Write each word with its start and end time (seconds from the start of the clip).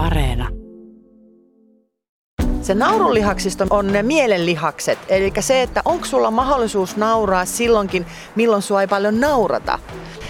Areena. 0.00 0.48
Se 2.62 2.74
naurulihaksisto 2.74 3.66
on 3.70 3.86
ne 3.86 4.02
mielenlihakset. 4.02 4.98
Eli 5.08 5.32
se, 5.40 5.62
että 5.62 5.82
onko 5.84 6.04
sulla 6.04 6.30
mahdollisuus 6.30 6.96
nauraa 6.96 7.44
silloinkin, 7.44 8.06
milloin 8.34 8.62
sua 8.62 8.80
ei 8.80 8.86
paljon 8.86 9.20
naurata. 9.20 9.78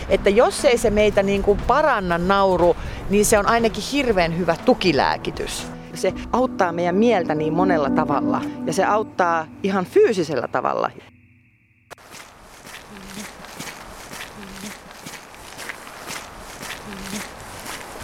Että 0.08 0.30
jos 0.30 0.64
ei 0.64 0.78
se 0.78 0.90
meitä 0.90 1.22
niin 1.22 1.42
kuin 1.42 1.58
paranna 1.66 2.18
nauru, 2.18 2.76
niin 3.10 3.24
se 3.24 3.38
on 3.38 3.46
ainakin 3.46 3.82
hirveän 3.92 4.38
hyvä 4.38 4.56
tukilääkitys. 4.64 5.66
Se 5.94 6.14
auttaa 6.32 6.72
meidän 6.72 6.96
mieltä 6.96 7.34
niin 7.34 7.52
monella 7.52 7.90
tavalla 7.90 8.40
ja 8.66 8.72
se 8.72 8.84
auttaa 8.84 9.46
ihan 9.62 9.84
fyysisellä 9.84 10.48
tavalla. 10.48 10.90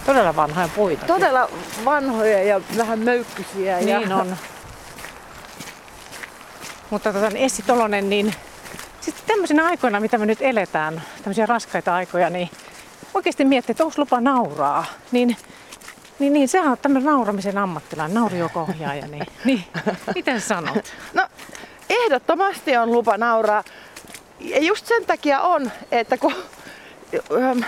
Todella 0.07 0.35
vanhoja 0.35 0.69
puita. 0.75 1.05
Todella 1.05 1.49
vanhoja 1.85 2.43
ja 2.43 2.61
vähän 2.77 2.99
möykkyisiä. 2.99 3.77
Niin 3.77 4.09
ja... 4.09 4.15
on. 4.15 4.37
Mutta 6.89 7.13
tota, 7.13 7.29
niin 7.29 7.45
Essi 7.45 7.61
Tolonen, 7.61 8.09
niin 8.09 8.33
sitten 9.01 9.23
tämmöisenä 9.27 9.65
aikoina, 9.65 9.99
mitä 9.99 10.17
me 10.17 10.25
nyt 10.25 10.41
eletään, 10.41 11.01
tämmöisiä 11.23 11.45
raskaita 11.45 11.95
aikoja, 11.95 12.29
niin 12.29 12.49
oikeasti 13.13 13.45
miettii, 13.45 13.73
että 13.73 13.83
onko 13.83 13.95
lupa 13.97 14.21
nauraa. 14.21 14.85
Niin, 15.11 15.37
niin, 16.19 16.33
niin 16.33 16.47
sehän 16.47 16.71
on 16.71 16.77
tämmöinen 16.81 17.11
nauramisen 17.11 17.57
ammattilainen, 17.57 18.15
naurijoukko-ohjaaja. 18.15 19.07
Niin, 19.07 19.25
niin, 19.45 19.63
miten 20.15 20.41
sanot? 20.41 20.93
No, 21.13 21.27
ehdottomasti 21.89 22.77
on 22.77 22.91
lupa 22.91 23.17
nauraa. 23.17 23.63
Ja 24.39 24.61
just 24.61 24.85
sen 24.85 25.05
takia 25.05 25.41
on, 25.41 25.71
että 25.91 26.17
kun 26.17 26.33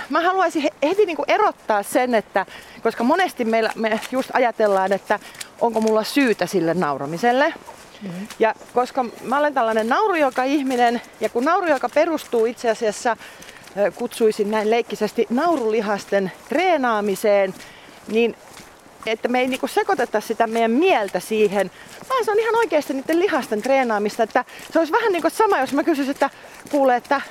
mä 0.10 0.22
haluaisin 0.22 0.70
heti 0.84 1.06
niin 1.06 1.16
kuin 1.16 1.32
erottaa 1.32 1.84
sen, 1.84 2.16
että 2.16 2.46
koska 2.84 3.04
monesti 3.04 3.46
meillä, 3.46 3.72
me 3.76 4.00
just 4.12 4.30
ajatellaan, 4.34 4.94
että 4.94 5.20
onko 5.62 5.82
mulla 5.82 6.04
syytä 6.04 6.46
sille 6.46 6.74
nauramiselle. 6.74 7.54
Mm-hmm. 8.02 8.28
Ja 8.40 8.56
koska 8.74 9.06
mä 9.22 9.38
olen 9.38 9.54
tällainen 9.54 9.90
naurujoka 9.90 10.44
ihminen 10.44 11.02
ja 11.20 11.30
kun 11.30 11.46
naurujoka 11.46 11.90
perustuu 11.90 12.46
itse 12.46 12.70
asiassa, 12.70 13.18
kutsuisin 13.96 14.52
näin 14.52 14.70
leikkisesti 14.70 15.28
naurulihasten 15.30 16.32
treenaamiseen, 16.50 17.54
niin 18.08 18.36
että 19.06 19.28
me 19.28 19.40
ei 19.40 19.48
niinku 19.48 19.68
sekoiteta 19.68 20.22
sitä 20.22 20.48
meidän 20.48 20.72
mieltä 20.72 21.20
siihen, 21.20 21.72
vaan 22.10 22.26
se 22.26 22.32
on 22.32 22.40
ihan 22.40 22.56
oikeasti 22.56 22.94
niiden 22.94 23.20
lihasten 23.20 23.62
treenaamista. 23.62 24.24
Että 24.24 24.46
se 24.74 24.80
olisi 24.80 24.94
vähän 24.94 25.12
niin 25.12 25.22
kuin 25.22 25.32
sama, 25.32 25.60
jos 25.60 25.74
mä 25.74 25.84
kysyisin, 25.84 26.12
että 26.12 26.30
kuule, 26.72 26.96
että 26.96 27.22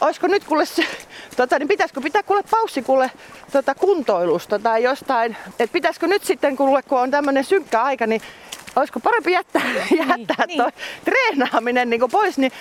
olisiko 0.00 0.26
nyt 0.26 0.44
kuule 0.44 0.64
tota, 1.40 1.58
niin 1.58 1.68
pitäisikö 1.68 2.00
pitää 2.00 2.22
kuule 2.22 2.42
paussi 2.50 2.82
kuule 2.82 3.10
tota, 3.52 3.74
kuntoilusta 3.74 4.58
tai 4.58 4.82
jostain, 4.82 5.36
että 5.46 5.72
pitäisikö 5.72 6.06
nyt 6.06 6.24
sitten 6.24 6.56
kuule, 6.56 6.82
kun 6.82 7.00
on 7.00 7.10
tämmöinen 7.10 7.44
synkkä 7.44 7.82
aika, 7.82 8.06
niin 8.06 8.22
olisiko 8.76 9.00
parempi 9.00 9.32
jättää, 9.32 9.62
niin, 9.64 10.08
jättää 10.08 10.46
niin. 10.46 10.58
toi 10.58 10.70
treenaaminen 11.04 11.90
niin 11.90 12.00
pois, 12.10 12.38
niin 12.38 12.52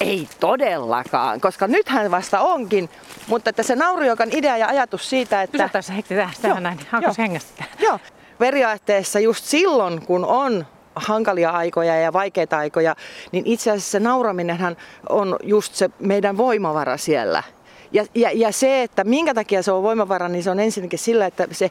ei 0.00 0.28
todellakaan, 0.40 1.40
koska 1.40 1.66
nythän 1.66 2.10
vasta 2.10 2.40
onkin. 2.40 2.88
Mutta 3.26 3.50
että 3.50 3.62
se 3.62 3.76
naurijokan 3.76 4.28
idea 4.32 4.56
ja 4.56 4.66
ajatus 4.68 5.10
siitä, 5.10 5.42
että... 5.42 5.52
Pysäytään 5.52 5.82
se 5.82 5.96
hetki 5.96 6.14
tähän 6.42 6.62
näin, 6.62 6.78
alkaisi 6.92 7.22
hengästä. 7.22 7.64
Joo, 7.78 7.98
periaatteessa 8.38 9.20
just 9.20 9.44
silloin, 9.44 10.06
kun 10.06 10.24
on 10.24 10.66
hankalia 10.94 11.50
aikoja 11.50 12.00
ja 12.00 12.12
vaikeita 12.12 12.58
aikoja, 12.58 12.96
niin 13.32 13.46
itse 13.46 13.70
asiassa 13.70 13.90
se 13.90 14.00
nauraminenhan 14.00 14.76
on 15.08 15.36
just 15.42 15.74
se 15.74 15.90
meidän 15.98 16.36
voimavara 16.36 16.96
siellä. 16.96 17.42
Ja, 17.92 18.04
ja, 18.14 18.30
ja 18.34 18.52
se, 18.52 18.82
että 18.82 19.04
minkä 19.04 19.34
takia 19.34 19.62
se 19.62 19.72
on 19.72 19.82
voimavara, 19.82 20.28
niin 20.28 20.42
se 20.42 20.50
on 20.50 20.60
ensinnäkin 20.60 20.98
sillä, 20.98 21.26
että 21.26 21.48
se 21.52 21.70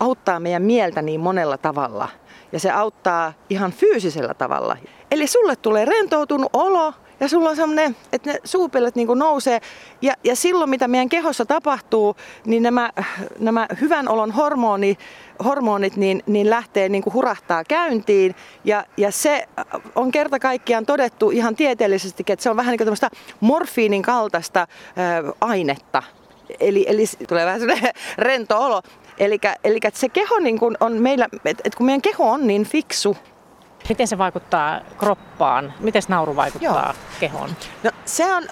auttaa 0.00 0.40
meidän 0.40 0.62
mieltä 0.62 1.02
niin 1.02 1.20
monella 1.20 1.58
tavalla. 1.58 2.08
Ja 2.52 2.60
se 2.60 2.70
auttaa 2.70 3.32
ihan 3.50 3.72
fyysisellä 3.72 4.34
tavalla. 4.34 4.76
Eli 5.10 5.26
sulle 5.26 5.56
tulee 5.56 5.84
rentoutunut 5.84 6.50
olo, 6.52 6.94
ja 7.22 7.28
sulla 7.28 7.50
on 7.50 7.56
semmoinen, 7.56 7.96
että 8.12 8.32
ne 8.32 8.38
suupillet 8.44 8.94
niin 8.94 9.18
nousee. 9.18 9.60
Ja, 10.02 10.14
ja 10.24 10.36
silloin, 10.36 10.70
mitä 10.70 10.88
meidän 10.88 11.08
kehossa 11.08 11.44
tapahtuu, 11.44 12.16
niin 12.44 12.62
nämä, 12.62 12.90
nämä 13.38 13.66
hyvän 13.80 14.08
olon 14.08 14.30
hormoni, 14.30 14.98
hormonit 15.44 15.96
niin, 15.96 16.22
niin 16.26 16.50
lähtee 16.50 16.88
niin 16.88 17.02
kuin 17.02 17.14
hurahtaa 17.14 17.64
käyntiin. 17.64 18.34
Ja, 18.64 18.84
ja 18.96 19.10
se 19.10 19.48
on 19.94 20.10
kerta 20.10 20.38
kaikkiaan 20.38 20.86
todettu 20.86 21.30
ihan 21.30 21.56
tieteellisesti, 21.56 22.24
että 22.26 22.42
se 22.42 22.50
on 22.50 22.56
vähän 22.56 22.76
niin 22.78 22.96
kuin 22.98 23.10
morfiinin 23.40 24.02
kaltaista 24.02 24.66
ää, 24.96 25.22
ainetta. 25.40 26.02
Eli, 26.60 26.84
eli 26.88 27.04
tulee 27.28 27.46
vähän 27.46 27.60
semmoinen 27.60 27.92
rento 28.18 28.58
olo. 28.58 28.82
Eli, 29.18 29.38
se 29.92 30.08
keho 30.08 30.38
niin 30.38 30.58
kuin 30.58 30.76
on 30.80 30.92
meillä, 30.92 31.28
että 31.44 31.76
kun 31.76 31.86
meidän 31.86 32.02
keho 32.02 32.30
on 32.30 32.46
niin 32.46 32.64
fiksu, 32.64 33.16
Miten 33.88 34.08
se 34.08 34.18
vaikuttaa 34.18 34.80
kroppaan? 34.98 35.74
Miten 35.80 36.02
nauru 36.08 36.36
vaikuttaa 36.36 36.84
Joo. 36.86 36.94
kehoon? 37.20 37.50
No 37.82 37.90
se 38.04 38.34
on, 38.34 38.42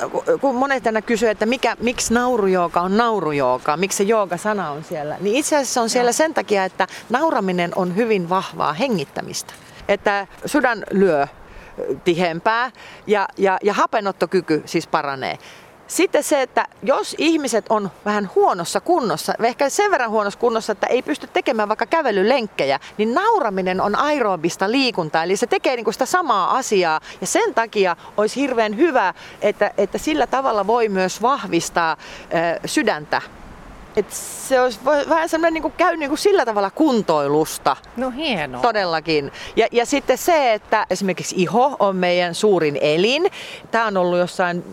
kun 0.40 0.54
monet 0.54 0.82
tänä 0.82 1.02
kysyy, 1.02 1.28
että 1.28 1.46
mikä, 1.46 1.76
miksi 1.80 2.14
naurujooga 2.14 2.80
on 2.80 2.96
naurujooga, 2.96 3.76
miksi 3.76 3.98
se 3.98 4.04
jooga-sana 4.04 4.70
on 4.70 4.84
siellä, 4.84 5.16
niin 5.20 5.36
itse 5.36 5.56
asiassa 5.56 5.82
on 5.82 5.90
siellä 5.90 6.08
Joo. 6.08 6.12
sen 6.12 6.34
takia, 6.34 6.64
että 6.64 6.86
nauraminen 7.10 7.72
on 7.76 7.96
hyvin 7.96 8.28
vahvaa 8.28 8.72
hengittämistä. 8.72 9.54
Että 9.88 10.26
sydän 10.46 10.84
lyö 10.90 11.26
tihempää 12.04 12.70
ja, 13.06 13.28
ja, 13.36 13.58
ja 13.62 13.74
hapenottokyky 13.74 14.62
siis 14.64 14.86
paranee. 14.86 15.38
Sitten 15.90 16.22
se, 16.22 16.42
että 16.42 16.66
jos 16.82 17.14
ihmiset 17.18 17.64
on 17.68 17.90
vähän 18.04 18.30
huonossa 18.34 18.80
kunnossa, 18.80 19.34
ehkä 19.42 19.68
sen 19.68 19.90
verran 19.90 20.10
huonossa 20.10 20.40
kunnossa, 20.40 20.72
että 20.72 20.86
ei 20.86 21.02
pysty 21.02 21.26
tekemään 21.32 21.68
vaikka 21.68 21.86
kävelylenkkejä, 21.86 22.80
niin 22.98 23.14
nauraminen 23.14 23.80
on 23.80 23.96
aerobista 23.96 24.70
liikuntaa. 24.70 25.24
Eli 25.24 25.36
se 25.36 25.46
tekee 25.46 25.76
niin 25.76 25.84
kuin 25.84 25.94
sitä 25.94 26.06
samaa 26.06 26.56
asiaa. 26.56 27.00
Ja 27.20 27.26
sen 27.26 27.54
takia 27.54 27.96
olisi 28.16 28.40
hirveän 28.40 28.76
hyvä, 28.76 29.14
että, 29.42 29.70
että 29.78 29.98
sillä 29.98 30.26
tavalla 30.26 30.66
voi 30.66 30.88
myös 30.88 31.22
vahvistaa 31.22 31.92
äh, 31.92 32.60
sydäntä 32.66 33.22
et 33.96 34.12
se 34.12 34.60
olisi 34.60 34.80
vähän 34.84 35.28
semmoinen 35.28 35.54
niin 35.54 35.62
kuin, 35.62 35.74
käy 35.76 35.96
niin 35.96 36.08
kuin 36.08 36.18
sillä 36.18 36.44
tavalla 36.44 36.70
kuntoilusta. 36.70 37.76
No 37.96 38.10
hienoa. 38.10 38.62
Todellakin. 38.62 39.32
Ja, 39.56 39.66
ja 39.72 39.86
sitten 39.86 40.18
se, 40.18 40.52
että 40.52 40.86
esimerkiksi 40.90 41.34
iho 41.38 41.76
on 41.78 41.96
meidän 41.96 42.34
suurin 42.34 42.78
elin. 42.80 43.30
Tämä 43.70 43.86
on 43.86 43.96
ollut 43.96 44.18
jossain 44.18 44.64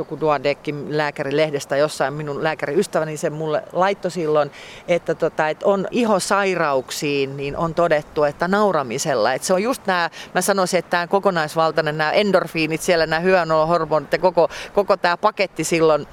joku 0.00 0.20
Duadeckin 0.20 0.96
lääkärilehdestä 0.96 1.76
jossain 1.76 2.14
minun 2.14 2.42
lääkäriystäväni 2.42 3.16
sen 3.16 3.32
mulle 3.32 3.62
laittoi 3.72 4.10
silloin, 4.10 4.50
että, 4.88 5.14
tota, 5.14 5.48
että 5.48 5.66
on 5.66 5.86
ihosairauksiin, 5.90 7.36
niin 7.36 7.56
on 7.56 7.74
todettu, 7.74 8.24
että 8.24 8.48
nauramisella, 8.48 9.32
että 9.32 9.46
se 9.46 9.54
on 9.54 9.62
just 9.62 9.86
nämä, 9.86 10.10
mä 10.34 10.40
sanoisin, 10.40 10.78
että 10.78 10.90
tämä 10.90 11.06
kokonaisvaltainen, 11.06 11.98
nämä 11.98 12.12
endorfiinit 12.12 12.80
siellä, 12.80 13.06
nämä 13.06 13.20
hyanolohormonit 13.20 14.12
ja 14.12 14.18
koko, 14.18 14.48
koko 14.74 14.96
tämä 14.96 15.16
paketti 15.16 15.64
silloin, 15.64 16.06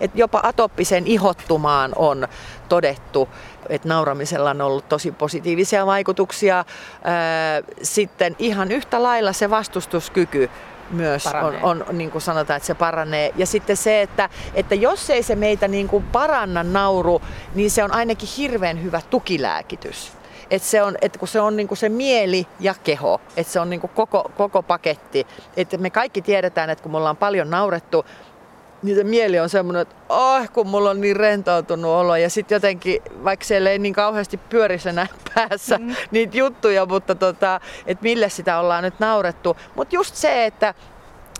että 0.00 0.18
jopa 0.18 0.40
atoppisen 0.42 1.06
ihottumaan 1.06 1.92
on 1.96 2.28
todettu, 2.68 3.28
että 3.68 3.88
nauramisella 3.88 4.50
on 4.50 4.60
ollut 4.60 4.88
tosi 4.88 5.12
positiivisia 5.12 5.86
vaikutuksia. 5.86 6.64
Sitten 7.82 8.36
ihan 8.38 8.72
yhtä 8.72 9.02
lailla 9.02 9.32
se 9.32 9.50
vastustuskyky 9.50 10.50
myös 10.90 11.26
on, 11.26 11.56
on, 11.62 11.84
niin 11.98 12.10
kuin 12.10 12.22
sanotaan, 12.22 12.56
että 12.56 12.66
se 12.66 12.74
paranee. 12.74 13.32
Ja 13.36 13.46
sitten 13.46 13.76
se, 13.76 14.02
että, 14.02 14.28
että 14.54 14.74
jos 14.74 15.10
ei 15.10 15.22
se 15.22 15.36
meitä 15.36 15.68
niin 15.68 15.88
kuin 15.88 16.04
paranna 16.04 16.62
nauru, 16.62 17.22
niin 17.54 17.70
se 17.70 17.84
on 17.84 17.92
ainakin 17.92 18.28
hirveän 18.36 18.82
hyvä 18.82 19.00
tukilääkitys. 19.10 20.12
Et 20.50 20.62
se 20.62 20.82
on, 20.82 20.96
et 21.02 21.16
kun 21.16 21.28
se 21.28 21.40
on 21.40 21.56
niinku 21.56 21.76
se 21.76 21.88
mieli 21.88 22.46
ja 22.60 22.74
keho, 22.84 23.20
että 23.36 23.52
se 23.52 23.60
on 23.60 23.70
niinku 23.70 23.88
koko, 23.88 24.30
koko 24.36 24.62
paketti. 24.62 25.26
Et 25.56 25.80
me 25.80 25.90
kaikki 25.90 26.22
tiedetään, 26.22 26.70
että 26.70 26.82
kun 26.82 26.92
me 26.92 26.98
ollaan 26.98 27.16
paljon 27.16 27.50
naurettu, 27.50 28.04
niin 28.82 28.96
se 28.96 29.04
mieli 29.04 29.40
on 29.40 29.48
semmoinen, 29.48 29.82
että 29.82 29.94
oh, 30.08 30.52
kun 30.52 30.66
mulla 30.66 30.90
on 30.90 31.00
niin 31.00 31.16
rentoutunut 31.16 31.90
olo. 31.90 32.16
Ja 32.16 32.30
sitten 32.30 32.56
jotenkin, 32.56 33.02
vaikka 33.24 33.44
siellä 33.44 33.70
ei 33.70 33.78
niin 33.78 33.94
kauheasti 33.94 34.36
pyörisi 34.36 34.88
enää 34.88 35.06
päässä 35.34 35.78
mm. 35.78 35.94
niitä 36.10 36.36
juttuja, 36.36 36.86
mutta 36.86 37.14
tota, 37.14 37.60
että 37.86 38.02
mille 38.02 38.28
sitä 38.28 38.58
ollaan 38.58 38.84
nyt 38.84 39.00
naurettu. 39.00 39.56
Mutta 39.74 39.94
just 39.94 40.14
se, 40.14 40.46
että 40.46 40.74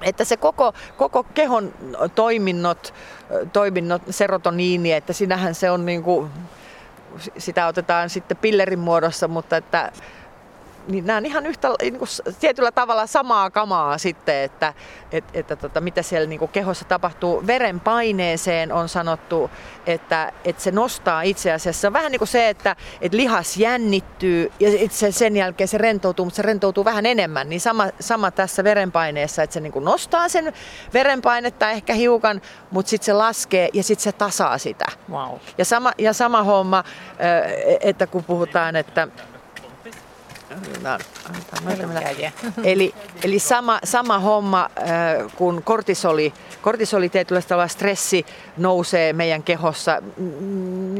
että 0.02 0.24
se 0.24 0.36
koko, 0.36 0.72
koko 0.96 1.22
kehon 1.22 1.72
toiminnot, 2.14 2.94
toiminnot, 3.52 4.02
serotoniini, 4.10 4.92
että 4.92 5.12
sinähän 5.12 5.54
se 5.54 5.70
on 5.70 5.86
niin 5.86 6.02
kuin, 6.02 6.30
sitä 7.38 7.66
otetaan 7.66 8.10
sitten 8.10 8.36
pillerin 8.36 8.78
muodossa, 8.78 9.28
mutta 9.28 9.56
että 9.56 9.92
niin 10.88 11.06
nämä 11.06 11.16
on 11.16 11.26
ihan 11.26 11.46
yhtä 11.46 11.68
niin 11.82 11.98
kuin, 11.98 12.08
tietyllä 12.40 12.72
tavalla 12.72 13.06
samaa 13.06 13.50
kamaa 13.50 13.98
sitten, 13.98 14.44
että 14.44 14.74
et, 15.12 15.24
että 15.34 15.56
tota, 15.56 15.80
mitä 15.80 16.02
siellä 16.02 16.28
niin 16.28 16.38
kuin 16.38 16.50
kehossa 16.50 16.84
tapahtuu. 16.84 17.46
Verenpaineeseen 17.46 18.72
on 18.72 18.88
sanottu, 18.88 19.50
että, 19.86 20.32
että 20.44 20.62
se 20.62 20.70
nostaa 20.70 21.22
itse 21.22 21.52
asiassa 21.52 21.92
vähän 21.92 22.12
niin 22.12 22.20
kuin 22.20 22.28
se, 22.28 22.48
että, 22.48 22.76
että 23.00 23.16
lihas 23.16 23.56
jännittyy 23.56 24.52
ja 24.60 24.68
itse 24.82 25.12
sen 25.12 25.36
jälkeen 25.36 25.68
se 25.68 25.78
rentoutuu, 25.78 26.24
mutta 26.24 26.36
se 26.36 26.42
rentoutuu 26.42 26.84
vähän 26.84 27.06
enemmän. 27.06 27.48
Niin 27.48 27.60
sama, 27.60 27.88
sama 28.00 28.30
tässä 28.30 28.64
verenpaineessa, 28.64 29.42
että 29.42 29.54
se 29.54 29.60
niin 29.60 29.72
kuin 29.72 29.84
nostaa 29.84 30.28
sen 30.28 30.52
verenpainetta 30.94 31.70
ehkä 31.70 31.94
hiukan, 31.94 32.42
mutta 32.70 32.90
sitten 32.90 33.06
se 33.06 33.12
laskee 33.12 33.68
ja 33.72 33.82
sitten 33.82 34.04
se 34.04 34.12
tasaa 34.12 34.58
sitä. 34.58 34.86
Wow. 35.10 35.38
Ja 35.58 35.64
sama, 35.64 35.92
ja 35.98 36.12
sama 36.12 36.42
homma, 36.42 36.84
että 37.80 38.06
kun 38.06 38.24
puhutaan, 38.24 38.76
että 38.76 39.08
Eli, 42.64 42.94
eli 43.24 43.38
sama, 43.38 43.80
sama 43.84 44.18
homma 44.18 44.68
kun 45.36 45.62
kortisoli, 45.62 46.32
kortisoli 46.62 47.08
tietyllä 47.08 47.68
stressi 47.68 48.26
nousee 48.56 49.12
meidän 49.12 49.42
kehossa. 49.42 50.02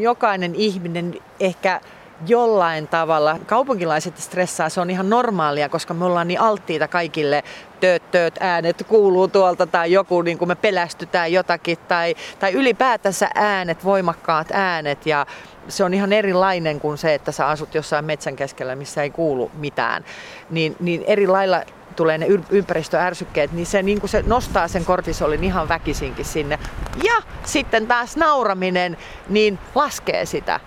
Jokainen 0.00 0.54
ihminen 0.54 1.14
ehkä 1.40 1.81
jollain 2.26 2.88
tavalla. 2.88 3.38
Kaupunkilaiset 3.46 4.19
stressaa, 4.19 4.69
se 4.69 4.81
on 4.81 4.90
ihan 4.90 5.10
normaalia, 5.10 5.69
koska 5.69 5.94
me 5.94 6.04
ollaan 6.04 6.28
niin 6.28 6.40
alttiita 6.40 6.88
kaikille 6.88 7.44
tööt, 7.82 8.11
tööt 8.11 8.38
äänet 8.40 8.84
kuuluu 8.88 9.29
tuolta 9.29 9.67
tai 9.67 9.93
joku, 9.93 10.23
niin 10.23 10.38
kuin 10.38 10.49
me 10.49 10.55
pelästytään 10.55 11.32
jotakin 11.32 11.79
tai, 11.88 12.14
tai 12.38 12.52
ylipäätänsä 12.52 13.31
äänet, 13.34 13.84
voimakkaat 13.84 14.49
äänet 14.52 15.06
ja 15.06 15.26
se 15.69 15.84
on 15.84 15.94
ihan 15.94 16.12
erilainen 16.12 16.81
kuin 16.81 16.99
se, 16.99 17.14
että 17.14 17.32
sä 17.32 17.49
asut 17.49 17.75
jossain 17.75 18.05
metsän 18.05 18.37
keskellä, 18.37 18.76
missä 18.76 19.02
ei 19.02 19.11
kuulu 19.11 19.50
mitään. 19.55 20.05
Niin, 20.50 20.76
niin 20.81 21.05
eri 21.06 21.26
lailla 21.26 21.62
tulee 21.96 22.19
ne 22.19 22.26
ympäristöärsykkeet, 22.50 23.52
niin 23.52 23.67
se, 23.67 23.82
niin 23.82 24.08
se 24.08 24.25
nostaa 24.26 24.69
sen 24.69 24.85
kortisolin 24.85 25.44
ihan 25.44 25.69
väkisinkin 25.69 26.25
sinne. 26.25 26.58
Ja 27.05 27.23
sitten 27.44 27.87
taas 27.87 28.17
nauraminen, 28.17 28.96
niin 29.28 29.58
laskee 29.75 30.26
sitä 30.26 30.61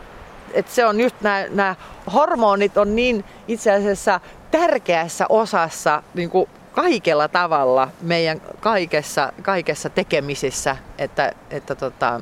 et 0.56 0.70
se 0.70 0.86
on 0.86 1.00
just 1.00 1.16
nämä 1.50 1.76
hormonit 2.14 2.78
on 2.78 2.96
niin 2.96 3.26
itse 3.48 3.72
asiassa 3.72 4.20
tärkeässä 4.52 5.26
osassa 5.30 6.04
niin 6.14 6.30
kaikella 6.76 7.28
tavalla 7.28 7.88
meidän 8.02 8.42
kaikessa, 8.60 9.34
kaikessa 9.42 9.90
tekemisissä, 9.90 10.78
että, 10.98 11.32
että 11.50 11.76
tota, 11.76 12.22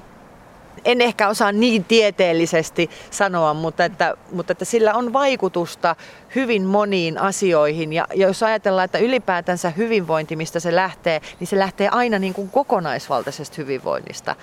en 0.85 1.01
ehkä 1.01 1.29
osaa 1.29 1.51
niin 1.51 1.83
tieteellisesti 1.83 2.89
sanoa, 3.11 3.53
mutta 3.53 3.85
että, 3.85 4.17
mutta 4.31 4.51
että 4.51 4.65
sillä 4.65 4.93
on 4.93 5.13
vaikutusta 5.13 5.95
hyvin 6.35 6.63
moniin 6.63 7.17
asioihin. 7.17 7.93
Ja, 7.93 8.07
ja 8.15 8.27
jos 8.27 8.43
ajatellaan, 8.43 8.85
että 8.85 8.97
ylipäätänsä 8.97 9.69
hyvinvointi, 9.69 10.35
mistä 10.35 10.59
se 10.59 10.75
lähtee, 10.75 11.21
niin 11.39 11.47
se 11.47 11.59
lähtee 11.59 11.89
aina 11.89 12.19
niin 12.19 12.33
kuin 12.33 12.49
kokonaisvaltaisesta 12.49 13.55
hyvinvoinnista. 13.57 14.35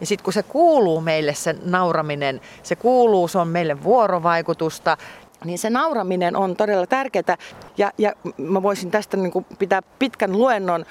Ja 0.00 0.06
sitten 0.06 0.24
kun 0.24 0.32
se 0.32 0.42
kuuluu 0.42 1.00
meille 1.00 1.34
se 1.34 1.56
nauraminen, 1.64 2.40
se 2.62 2.76
kuuluu, 2.76 3.28
se 3.28 3.38
on 3.38 3.48
meille 3.48 3.82
vuorovaikutusta, 3.82 4.96
niin 5.44 5.58
se 5.58 5.70
nauraminen 5.70 6.36
on 6.36 6.56
todella 6.56 6.86
tärkeää. 6.86 7.36
Ja, 7.78 7.92
ja 7.98 8.12
mä 8.36 8.62
voisin 8.62 8.90
tästä 8.90 9.16
niin 9.16 9.32
kuin 9.32 9.46
pitää 9.58 9.82
pitkän 9.98 10.32
luennon 10.32 10.84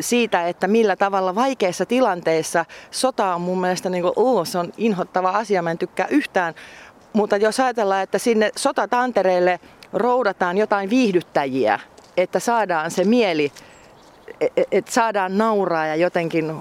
siitä, 0.00 0.48
että 0.48 0.68
millä 0.68 0.96
tavalla 0.96 1.34
vaikeissa 1.34 1.86
tilanteissa 1.86 2.64
sota 2.90 3.34
on 3.34 3.40
mun 3.40 3.60
mielestä 3.60 3.90
niin 3.90 4.02
kuin, 4.02 4.12
uh, 4.16 4.46
se 4.46 4.58
on 4.58 4.72
inhottava 4.76 5.30
asia, 5.30 5.62
mä 5.62 5.70
en 5.70 5.78
tykkää 5.78 6.06
yhtään. 6.10 6.54
Mutta 7.12 7.36
jos 7.36 7.60
ajatellaan, 7.60 8.02
että 8.02 8.18
sinne 8.18 8.50
sotatantereille 8.56 9.60
roudataan 9.92 10.58
jotain 10.58 10.90
viihdyttäjiä, 10.90 11.80
että 12.16 12.40
saadaan 12.40 12.90
se 12.90 13.04
mieli, 13.04 13.52
e-, 14.40 14.46
e-, 14.56 14.64
että 14.72 14.92
saadaan 14.92 15.38
nauraa 15.38 15.86
ja 15.86 15.96
jotenkin 15.96 16.52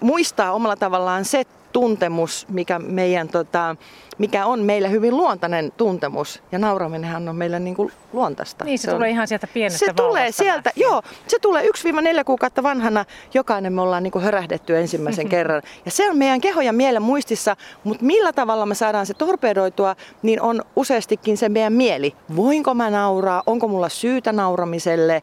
muistaa 0.00 0.52
omalla 0.52 0.76
tavallaan 0.76 1.24
se 1.24 1.44
tuntemus, 1.76 2.46
mikä, 2.48 2.78
meidän, 2.78 3.28
tota, 3.28 3.76
mikä 4.18 4.46
on 4.46 4.60
meille 4.60 4.90
hyvin 4.90 5.16
luontainen 5.16 5.72
tuntemus. 5.76 6.42
Ja 6.52 6.58
nauraminenhan 6.58 7.28
on 7.28 7.36
meille 7.36 7.58
niin 7.58 7.76
kuin 7.76 7.92
luontaista. 8.12 8.64
Niin, 8.64 8.78
se, 8.78 8.82
se 8.82 8.90
tulee 8.90 9.08
on, 9.08 9.10
ihan 9.10 9.28
sieltä 9.28 9.46
pienestä 9.54 9.86
Se 9.86 9.92
tulee 9.92 10.32
sieltä, 10.32 10.68
lähtien. 10.68 10.84
joo. 10.88 11.02
Se 11.28 11.38
tulee 11.42 11.62
1-4 11.62 12.24
kuukautta 12.26 12.62
vanhana. 12.62 13.04
Jokainen 13.34 13.72
me 13.72 13.80
ollaan 13.80 14.02
niin 14.02 14.10
kuin 14.10 14.24
hörähdetty 14.24 14.76
ensimmäisen 14.76 15.28
kerran. 15.34 15.62
Ja 15.84 15.90
se 15.90 16.10
on 16.10 16.18
meidän 16.18 16.40
keho 16.40 16.60
ja 16.60 16.72
mielen 16.72 17.02
muistissa, 17.02 17.56
mutta 17.84 18.04
millä 18.04 18.32
tavalla 18.32 18.66
me 18.66 18.74
saadaan 18.74 19.06
se 19.06 19.14
torpedoitua, 19.14 19.96
niin 20.22 20.40
on 20.40 20.62
useastikin 20.76 21.36
se 21.36 21.48
meidän 21.48 21.72
mieli. 21.72 22.14
Voinko 22.36 22.74
mä 22.74 22.90
nauraa? 22.90 23.42
Onko 23.46 23.68
mulla 23.68 23.88
syytä 23.88 24.32
nauramiselle? 24.32 25.22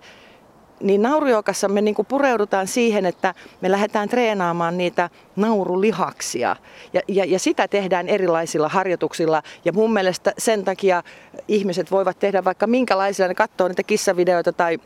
Niin 0.83 1.01
naurujoukassa 1.01 1.68
me 1.68 1.81
niin 1.81 1.95
pureudutaan 2.07 2.68
siihen, 2.68 3.06
että 3.06 3.33
me 3.62 3.71
lähdetään 3.71 4.09
treenaamaan 4.09 4.77
niitä 4.77 5.09
naurulihaksia. 5.35 6.56
Ja, 6.94 7.01
ja, 7.07 7.25
ja 7.25 7.39
sitä 7.39 7.68
tehdään 7.68 8.09
erilaisilla 8.09 8.69
harjoituksilla. 8.69 9.44
Ja 9.65 9.74
mun 9.74 9.94
mielestä 9.94 10.33
sen 10.38 10.65
takia 10.65 11.03
ihmiset 11.47 11.91
voivat 11.91 12.19
tehdä 12.19 12.44
vaikka 12.44 12.68
minkälaisia, 12.68 13.27
ne 13.27 13.35
katsoo 13.35 13.68
niitä 13.68 13.83
kissavideoita 13.83 14.53
tai 14.53 14.80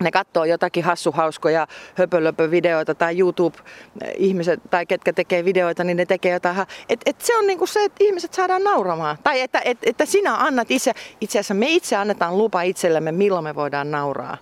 ne 0.00 0.10
katsoo 0.10 0.44
jotakin 0.44 0.84
hassuhauskoja 0.84 1.66
höpölöpövideoita 1.94 2.94
tai 2.94 3.18
YouTube-ihmiset 3.18 4.60
tai 4.70 4.86
ketkä 4.86 5.12
tekee 5.12 5.44
videoita, 5.44 5.84
niin 5.84 5.96
ne 5.96 6.06
tekee 6.06 6.32
jotain. 6.32 6.56
Et, 6.88 7.00
et 7.06 7.20
se 7.20 7.36
on 7.36 7.46
niinku 7.46 7.66
se, 7.66 7.84
että 7.84 8.04
ihmiset 8.04 8.34
saadaan 8.34 8.64
nauramaan. 8.64 9.18
Tai 9.22 9.40
että, 9.40 9.60
et, 9.64 9.78
että 9.82 10.06
sinä 10.06 10.36
annat 10.36 10.70
itse, 10.70 10.92
itse 11.20 11.38
asiassa 11.38 11.54
me 11.54 11.66
itse 11.68 11.96
annetaan 11.96 12.38
lupa 12.38 12.62
itsellemme, 12.62 13.12
milloin 13.12 13.44
me 13.44 13.54
voidaan 13.54 13.90
nauraa. 13.90 14.38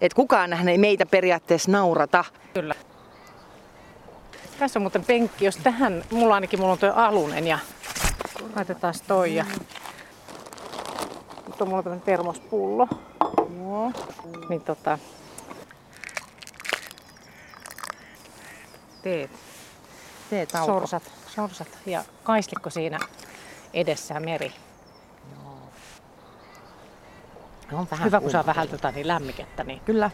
Että 0.00 0.16
kukaan 0.16 0.68
ei 0.68 0.78
meitä 0.78 1.06
periaatteessa 1.06 1.70
naurata. 1.70 2.24
Kyllä. 2.54 2.74
Tässä 4.58 4.78
on 4.78 4.82
muuten 4.82 5.04
penkki, 5.04 5.44
jos 5.44 5.56
tähän, 5.56 6.04
mulla 6.10 6.34
ainakin 6.34 6.60
mulla 6.60 6.72
on 6.72 6.78
tuo 6.78 6.92
alunen 6.92 7.46
ja 7.46 7.58
laitetaan 8.56 8.94
toi 9.06 9.34
ja 9.34 9.44
nyt 11.46 11.62
on 11.62 11.68
mulla 11.68 11.82
tämmönen 11.82 12.04
termospullo. 12.04 12.88
Joo. 13.58 13.92
Niin 14.48 14.60
tota, 14.60 14.98
teet. 19.02 19.30
Teet 20.30 20.50
Sorsat, 20.66 21.02
sorsat 21.26 21.68
ja 21.86 22.04
kaislikko 22.22 22.70
siinä 22.70 22.98
edessä 23.74 24.20
meri. 24.20 24.52
On 27.72 27.86
vähän 27.90 28.06
Hyvä, 28.06 28.20
kun 28.20 28.30
saa 28.30 28.46
vähän 28.46 28.68
tota, 28.68 28.90
niin 28.90 29.08
lämmikettä. 29.08 29.64
Niin. 29.64 29.80
Kyllä. 29.80 30.10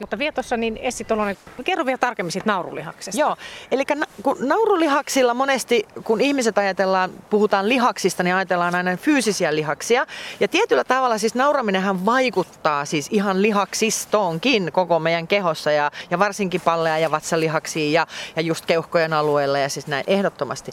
Mutta 0.00 0.18
vielä 0.18 0.32
tuossa 0.32 0.56
niin 0.56 0.76
Essi 0.76 1.04
Tolonen, 1.04 1.36
kerro 1.64 1.86
vielä 1.86 1.98
tarkemmin 1.98 2.32
siitä 2.32 2.46
naurulihaksesta. 2.52 3.20
Joo, 3.20 3.36
eli 3.70 3.84
na- 3.94 4.06
kun 4.22 4.36
naurulihaksilla 4.40 5.34
monesti, 5.34 5.86
kun 6.04 6.20
ihmiset 6.20 6.58
ajatellaan, 6.58 7.10
puhutaan 7.30 7.68
lihaksista, 7.68 8.22
niin 8.22 8.36
ajatellaan 8.36 8.74
aina 8.74 8.96
fyysisiä 8.96 9.54
lihaksia. 9.54 10.06
Ja 10.40 10.48
tietyllä 10.48 10.84
tavalla 10.84 11.18
siis 11.18 11.34
nauraminenhan 11.34 12.06
vaikuttaa 12.06 12.84
siis 12.84 13.08
ihan 13.10 13.42
lihaksistoonkin 13.42 14.72
koko 14.72 14.98
meidän 14.98 15.26
kehossa 15.26 15.72
ja, 15.72 15.90
ja 16.10 16.18
varsinkin 16.18 16.60
pallea 16.60 16.98
ja 16.98 17.10
vatsalihaksiin 17.10 17.92
ja, 17.92 18.06
ja 18.36 18.42
just 18.42 18.66
keuhkojen 18.66 19.12
alueella 19.12 19.58
ja 19.58 19.68
siis 19.68 19.86
näin 19.86 20.04
ehdottomasti. 20.06 20.72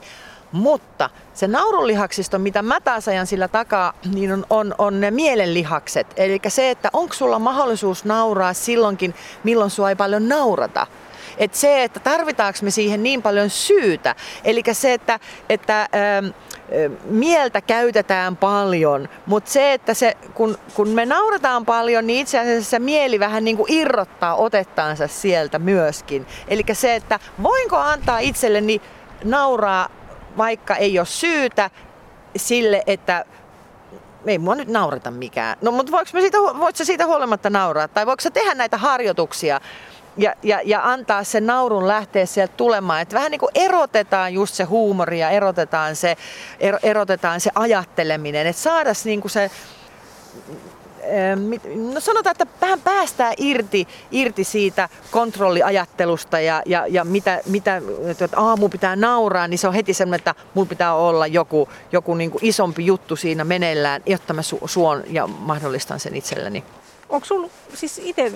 Mutta 0.54 1.10
se 1.34 1.48
naurulihaksisto, 1.48 2.40
mitä 2.40 2.62
mä 2.62 2.82
taas 2.82 3.08
ajan 3.08 3.28
sillä 3.28 3.48
takaa, 3.48 3.94
niin 4.14 4.32
on, 4.32 4.46
on, 4.50 4.76
on 4.78 5.02
ne 5.02 5.12
mielenlihakset. 5.12 6.08
Eli 6.18 6.40
se, 6.48 6.70
että 6.70 6.90
onko 6.94 7.14
sulla 7.14 7.40
mahdollisuus 7.40 8.06
nauraa 8.06 8.54
silloinkin, 8.54 9.16
milloin 9.44 9.70
sua 9.70 9.90
ei 9.90 9.96
paljon 9.96 10.30
naurata. 10.30 10.88
Et 11.38 11.54
se, 11.54 11.84
että 11.84 12.00
tarvitaanko 12.00 12.60
me 12.62 12.72
siihen 12.72 13.04
niin 13.04 13.22
paljon 13.22 13.50
syytä. 13.50 14.16
Eli 14.44 14.64
se, 14.72 14.94
että, 14.94 15.20
että 15.50 15.82
ähm, 15.82 16.26
mieltä 17.06 17.62
käytetään 17.62 18.38
paljon, 18.38 19.10
mutta 19.26 19.52
se, 19.52 19.74
että 19.74 19.94
se, 19.94 20.18
kun, 20.34 20.58
kun 20.74 20.90
me 20.90 21.06
naurataan 21.06 21.66
paljon, 21.66 22.08
niin 22.08 22.20
itse 22.20 22.40
asiassa 22.40 22.70
se 22.70 22.80
mieli 22.80 23.20
vähän 23.20 23.46
niin 23.46 23.58
kuin 23.58 23.72
irrottaa 23.72 24.36
otettaansa 24.36 25.08
sieltä 25.08 25.60
myöskin. 25.60 26.26
Eli 26.48 26.64
se, 26.74 26.96
että 26.96 27.20
voinko 27.44 27.78
antaa 27.78 28.20
itselleni 28.20 28.82
nauraa 29.24 29.90
vaikka 30.38 30.76
ei 30.76 31.00
ole 31.00 31.06
syytä 31.06 31.70
sille, 32.36 32.84
että 32.88 33.26
ei 34.26 34.38
mua 34.38 34.56
nyt 34.56 34.68
naurata 34.68 35.12
mikään. 35.12 35.58
No 35.62 35.72
mutta 35.72 35.92
voiko 35.92 36.10
siitä, 36.12 36.38
voit 36.38 36.76
sä 36.76 36.86
siitä 36.86 37.06
huolimatta 37.06 37.50
nauraa? 37.50 37.88
Tai 37.88 38.06
voiko 38.06 38.22
sä 38.22 38.32
tehdä 38.32 38.56
näitä 38.56 38.78
harjoituksia 38.78 39.62
ja, 40.18 40.36
ja, 40.44 40.62
ja 40.66 40.82
antaa 40.84 41.24
sen 41.24 41.46
naurun 41.46 41.88
lähteä 41.88 42.26
sieltä 42.26 42.54
tulemaan? 42.58 43.02
Että 43.02 43.16
vähän 43.16 43.32
niin 43.32 43.40
kuin 43.40 43.52
erotetaan 43.56 44.34
just 44.34 44.56
se 44.56 44.64
huumori 44.64 45.20
ja 45.20 45.30
erotetaan 45.30 45.96
se, 45.96 46.18
er, 46.60 46.80
erotetaan 46.84 47.42
se 47.42 47.52
ajatteleminen. 47.56 48.48
Että 48.48 48.62
saada 48.62 48.92
niin 49.06 49.30
se 49.30 49.52
no 51.94 52.00
sanotaan, 52.00 52.32
että 52.32 52.48
vähän 52.62 52.82
päästään 52.82 53.34
irti, 53.38 53.88
irti 54.12 54.44
siitä 54.44 54.90
kontrolliajattelusta 55.12 56.40
ja, 56.40 56.64
ja, 56.66 56.88
ja 56.88 57.04
mitä, 57.04 57.42
mitä 57.46 57.82
että 58.22 58.30
aamu 58.36 58.70
pitää 58.70 58.96
nauraa, 58.96 59.48
niin 59.48 59.58
se 59.58 59.68
on 59.68 59.74
heti 59.74 59.94
semmoinen, 59.94 60.18
että 60.18 60.36
mulla 60.54 60.70
pitää 60.70 60.96
olla 60.96 61.28
joku, 61.28 61.70
joku 61.92 62.16
niin 62.16 62.32
kuin 62.32 62.46
isompi 62.46 62.86
juttu 62.86 63.16
siinä 63.16 63.44
meneillään, 63.44 64.02
jotta 64.06 64.34
mä 64.34 64.42
su- 64.42 64.68
suon 64.68 65.04
ja 65.08 65.28
mahdollistan 65.28 66.00
sen 66.00 66.16
itselleni. 66.16 66.64
Onko 67.10 67.26
sulla 67.26 67.50
siis 67.74 68.02
itse, 68.04 68.32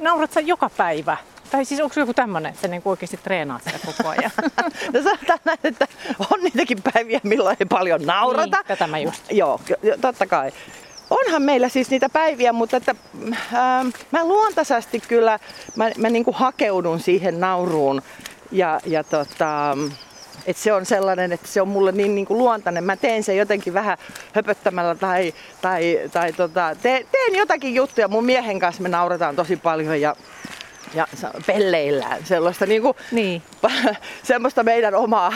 naurat 0.00 0.32
sä 0.32 0.40
joka 0.40 0.70
päivä? 0.76 1.16
Tai 1.50 1.64
siis 1.64 1.80
onko 1.80 2.00
joku 2.00 2.14
tämmöinen, 2.14 2.54
että 2.54 2.68
niin 2.68 2.82
oikeasti 2.84 3.16
treenaat 3.16 3.62
sitä 3.64 3.78
koko 3.86 4.08
ajan? 4.08 4.30
no 4.92 5.02
sanotaan 5.02 5.38
näin, 5.44 5.58
että 5.64 5.86
on 6.30 6.42
niitäkin 6.42 6.78
päiviä, 6.94 7.20
milloin 7.22 7.56
ei 7.60 7.66
paljon 7.66 8.02
naurata. 8.06 8.56
Niin, 8.56 8.66
tätä 8.66 8.86
mä 8.86 8.98
just. 8.98 9.32
Joo, 9.32 9.60
totta 10.00 10.26
kai. 10.26 10.52
Onhan 11.10 11.42
meillä 11.42 11.68
siis 11.68 11.90
niitä 11.90 12.08
päiviä, 12.08 12.52
mutta 12.52 12.76
että, 12.76 12.94
ähm, 13.54 13.88
mä 14.10 14.24
luontaisesti 14.24 15.00
kyllä, 15.08 15.38
mä, 15.76 15.90
mä 15.98 16.10
niin 16.10 16.24
hakeudun 16.32 17.00
siihen 17.00 17.40
nauruun. 17.40 18.02
Ja, 18.52 18.80
ja 18.86 19.04
tota, 19.04 19.76
että 20.46 20.62
se 20.62 20.72
on 20.72 20.86
sellainen, 20.86 21.32
että 21.32 21.48
se 21.48 21.60
on 21.62 21.68
mulle 21.68 21.92
niin, 21.92 22.14
niin 22.14 22.26
kuin 22.26 22.38
luontainen. 22.38 22.84
Mä 22.84 22.96
teen 22.96 23.22
sen 23.22 23.36
jotenkin 23.36 23.74
vähän 23.74 23.98
höpöttämällä 24.32 24.94
tai, 24.94 25.34
tai, 25.60 26.00
tai 26.12 26.32
tota, 26.32 26.76
teen, 26.82 27.06
teen 27.12 27.34
jotakin 27.34 27.74
juttuja. 27.74 28.08
Mun 28.08 28.24
miehen 28.24 28.58
kanssa 28.58 28.82
me 28.82 28.88
nauretaan 28.88 29.36
tosi 29.36 29.56
paljon 29.56 30.00
ja 30.00 30.16
ja 30.94 31.06
pelleillään 31.46 32.26
sellaista 32.26 32.66
niin 32.66 32.82
kuin, 32.82 32.96
niin. 33.12 33.42
semmoista 34.22 34.62
meidän 34.62 34.94
omaa, 34.94 35.32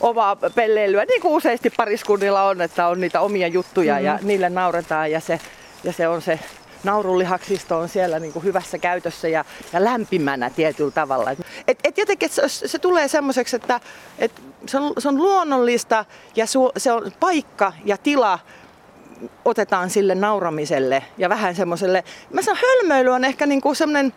omaa 0.00 0.36
pelleilyä, 0.36 1.04
niin 1.04 1.20
kuin 1.20 1.34
useasti 1.34 1.70
pariskunnilla 1.70 2.42
on, 2.42 2.60
että 2.60 2.88
on 2.88 3.00
niitä 3.00 3.20
omia 3.20 3.48
juttuja 3.48 3.94
mm-hmm. 3.94 4.06
ja 4.06 4.18
niille 4.22 4.50
nauretaan 4.50 5.10
ja 5.10 5.20
se, 5.20 5.40
ja 5.84 5.92
se 5.92 6.08
on 6.08 6.22
se 6.22 6.38
naurunlihaksisto 6.84 7.78
on 7.78 7.88
siellä 7.88 8.18
niin 8.18 8.32
kuin 8.32 8.44
hyvässä 8.44 8.78
käytössä 8.78 9.28
ja, 9.28 9.44
ja 9.72 9.84
lämpimänä 9.84 10.50
tietyllä 10.50 10.90
tavalla. 10.90 11.30
Et, 11.68 11.78
et 11.84 11.98
jotenkin 11.98 12.30
se, 12.30 12.42
se 12.48 12.78
tulee 12.78 13.08
semmoiseksi, 13.08 13.56
että 13.56 13.80
et 14.18 14.32
se, 14.66 14.78
on, 14.78 14.92
se 14.98 15.08
on 15.08 15.16
luonnollista 15.16 16.04
ja 16.36 16.46
su, 16.46 16.72
se 16.76 16.92
on 16.92 17.12
paikka 17.20 17.72
ja 17.84 17.96
tila 17.96 18.38
otetaan 19.44 19.90
sille 19.90 20.14
nauramiselle 20.14 21.02
ja 21.18 21.28
vähän 21.28 21.54
semmoiselle, 21.54 22.04
mä 22.32 22.42
sanon 22.42 22.62
hölmöily 22.62 23.10
on 23.10 23.24
ehkä 23.24 23.46
niin 23.46 23.60
kuin 23.60 23.76
semmoinen 23.76 24.12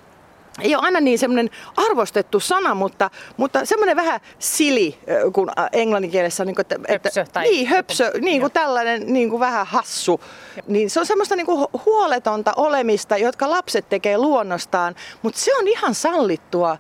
ei 0.61 0.75
ole 0.75 0.83
aina 0.83 0.99
niin 0.99 1.19
semmoinen 1.19 1.49
arvostettu 1.77 2.39
sana, 2.39 2.75
mutta, 2.75 3.09
mutta 3.37 3.65
semmoinen 3.65 3.95
vähän 3.95 4.19
sili, 4.39 4.99
kun 5.33 5.51
englanninkielessä 5.71 6.45
niin 6.45 6.55
kuin, 6.55 6.65
että, 6.65 6.79
höpsö, 6.89 7.25
tai 7.33 7.43
niin, 7.43 7.67
höpsö, 7.67 8.11
niin 8.21 8.41
kuin 8.41 8.51
tällainen 8.51 9.13
niin 9.13 9.29
kuin 9.29 9.39
vähän 9.39 9.67
hassu. 9.67 10.21
Niin 10.67 10.89
se 10.89 10.99
on 10.99 11.05
semmoista 11.05 11.35
niin 11.35 11.45
kuin 11.45 11.67
huoletonta 11.85 12.53
olemista, 12.55 13.17
jotka 13.17 13.49
lapset 13.49 13.89
tekee 13.89 14.17
luonnostaan, 14.17 14.95
mutta 15.21 15.39
se 15.39 15.57
on 15.57 15.67
ihan 15.67 15.95
sallittua 15.95 16.77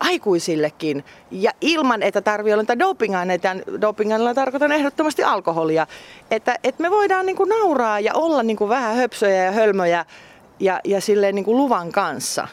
aikuisillekin 0.00 1.04
ja 1.30 1.52
ilman, 1.60 2.02
että 2.02 2.20
tarvii 2.20 2.52
olla 2.52 2.62
niitä 2.62 2.78
dopingaineita. 2.78 3.56
Dopingaineilla 3.80 4.34
tarkoitan 4.34 4.72
ehdottomasti 4.72 5.24
alkoholia. 5.24 5.86
Että, 6.30 6.58
että 6.64 6.82
me 6.82 6.90
voidaan 6.90 7.26
niin 7.26 7.36
kuin 7.36 7.48
nauraa 7.48 8.00
ja 8.00 8.14
olla 8.14 8.42
niin 8.42 8.56
kuin 8.56 8.68
vähän 8.68 8.96
höpsöjä 8.96 9.44
ja 9.44 9.52
hölmöjä 9.52 10.04
ja, 10.60 10.80
ja 10.84 11.00
silleen 11.00 11.34
niin 11.34 11.44
kuin 11.44 11.56
luvan 11.56 11.92
kanssa. 11.92 12.48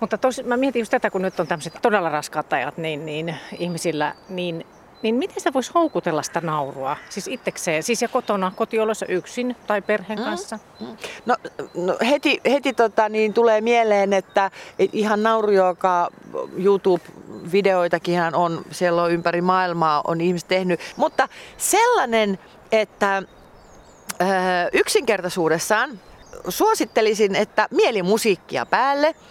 Mutta 0.00 0.18
tos, 0.18 0.42
mä 0.44 0.56
mietin 0.56 0.80
just 0.80 0.90
tätä, 0.90 1.10
kun 1.10 1.22
nyt 1.22 1.40
on 1.40 1.46
tämmöiset 1.46 1.78
todella 1.82 2.08
raskaat 2.08 2.52
ajat 2.52 2.78
niin, 2.78 3.06
niin 3.06 3.36
ihmisillä, 3.58 4.14
niin, 4.28 4.66
niin 5.02 5.14
miten 5.14 5.38
sitä 5.38 5.52
voisi 5.52 5.70
houkutella 5.74 6.22
sitä 6.22 6.40
naurua? 6.40 6.96
Siis 7.08 7.28
itsekseen, 7.28 7.82
siis 7.82 8.02
ja 8.02 8.08
kotona, 8.08 8.52
kotiolossa 8.56 9.06
yksin 9.06 9.56
tai 9.66 9.82
perheen 9.82 10.18
mm, 10.18 10.24
kanssa? 10.24 10.58
Mm. 10.80 10.86
No, 11.26 11.36
no 11.74 11.96
heti, 12.10 12.40
heti 12.50 12.72
tota, 12.72 13.08
niin 13.08 13.34
tulee 13.34 13.60
mieleen, 13.60 14.12
että 14.12 14.50
et 14.78 14.90
ihan 14.94 15.22
nauru, 15.22 15.50
joka 15.50 16.10
YouTube-videoitakin 16.58 18.34
on, 18.34 18.64
siellä 18.70 19.02
on 19.02 19.12
ympäri 19.12 19.40
maailmaa, 19.40 20.02
on 20.06 20.20
ihmiset 20.20 20.48
tehnyt. 20.48 20.80
Mutta 20.96 21.28
sellainen, 21.56 22.38
että 22.72 23.22
ö, 24.20 24.24
yksinkertaisuudessaan 24.72 26.00
suosittelisin, 26.48 27.34
että 27.34 27.68
mielimusiikkia 27.70 28.66
päälle– 28.66 29.14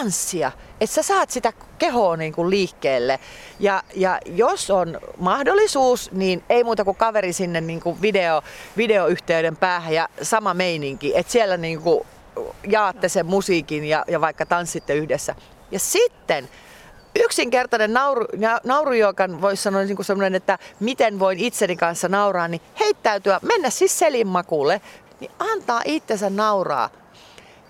tanssia, 0.00 0.52
että 0.80 0.94
sä 0.94 1.02
saat 1.02 1.30
sitä 1.30 1.52
kehoa 1.78 2.16
niin 2.16 2.32
kuin 2.32 2.50
liikkeelle. 2.50 3.20
Ja, 3.60 3.82
ja 3.94 4.18
jos 4.26 4.70
on 4.70 5.00
mahdollisuus, 5.18 6.12
niin 6.12 6.44
ei 6.48 6.64
muuta 6.64 6.84
kuin 6.84 6.96
kaveri 6.96 7.32
sinne 7.32 7.60
niin 7.60 7.80
kuin 7.80 8.02
video, 8.02 8.42
videoyhteyden 8.76 9.56
päähän 9.56 9.94
ja 9.94 10.08
sama 10.22 10.54
meininki, 10.54 11.16
että 11.16 11.32
siellä 11.32 11.56
niin 11.56 11.80
kuin 11.80 12.06
jaatte 12.68 13.08
sen 13.08 13.26
musiikin 13.26 13.84
ja, 13.84 14.04
ja 14.08 14.20
vaikka 14.20 14.46
tanssitte 14.46 14.94
yhdessä. 14.94 15.34
Ja 15.70 15.78
sitten 15.78 16.48
yksinkertainen 17.24 17.92
nauru, 17.92 18.26
nauru 18.64 18.92
joka 18.92 19.28
voisi 19.40 19.62
sanoa 19.62 19.82
niin 19.82 19.96
kuin 19.96 20.34
että 20.34 20.58
miten 20.80 21.18
voin 21.18 21.38
itseni 21.38 21.76
kanssa 21.76 22.08
nauraa, 22.08 22.48
niin 22.48 22.62
heittäytyä, 22.80 23.40
mennä 23.42 23.70
siis 23.70 23.98
selinmakuulle, 23.98 24.80
niin 25.20 25.30
antaa 25.38 25.82
itsensä 25.84 26.30
nauraa. 26.30 26.90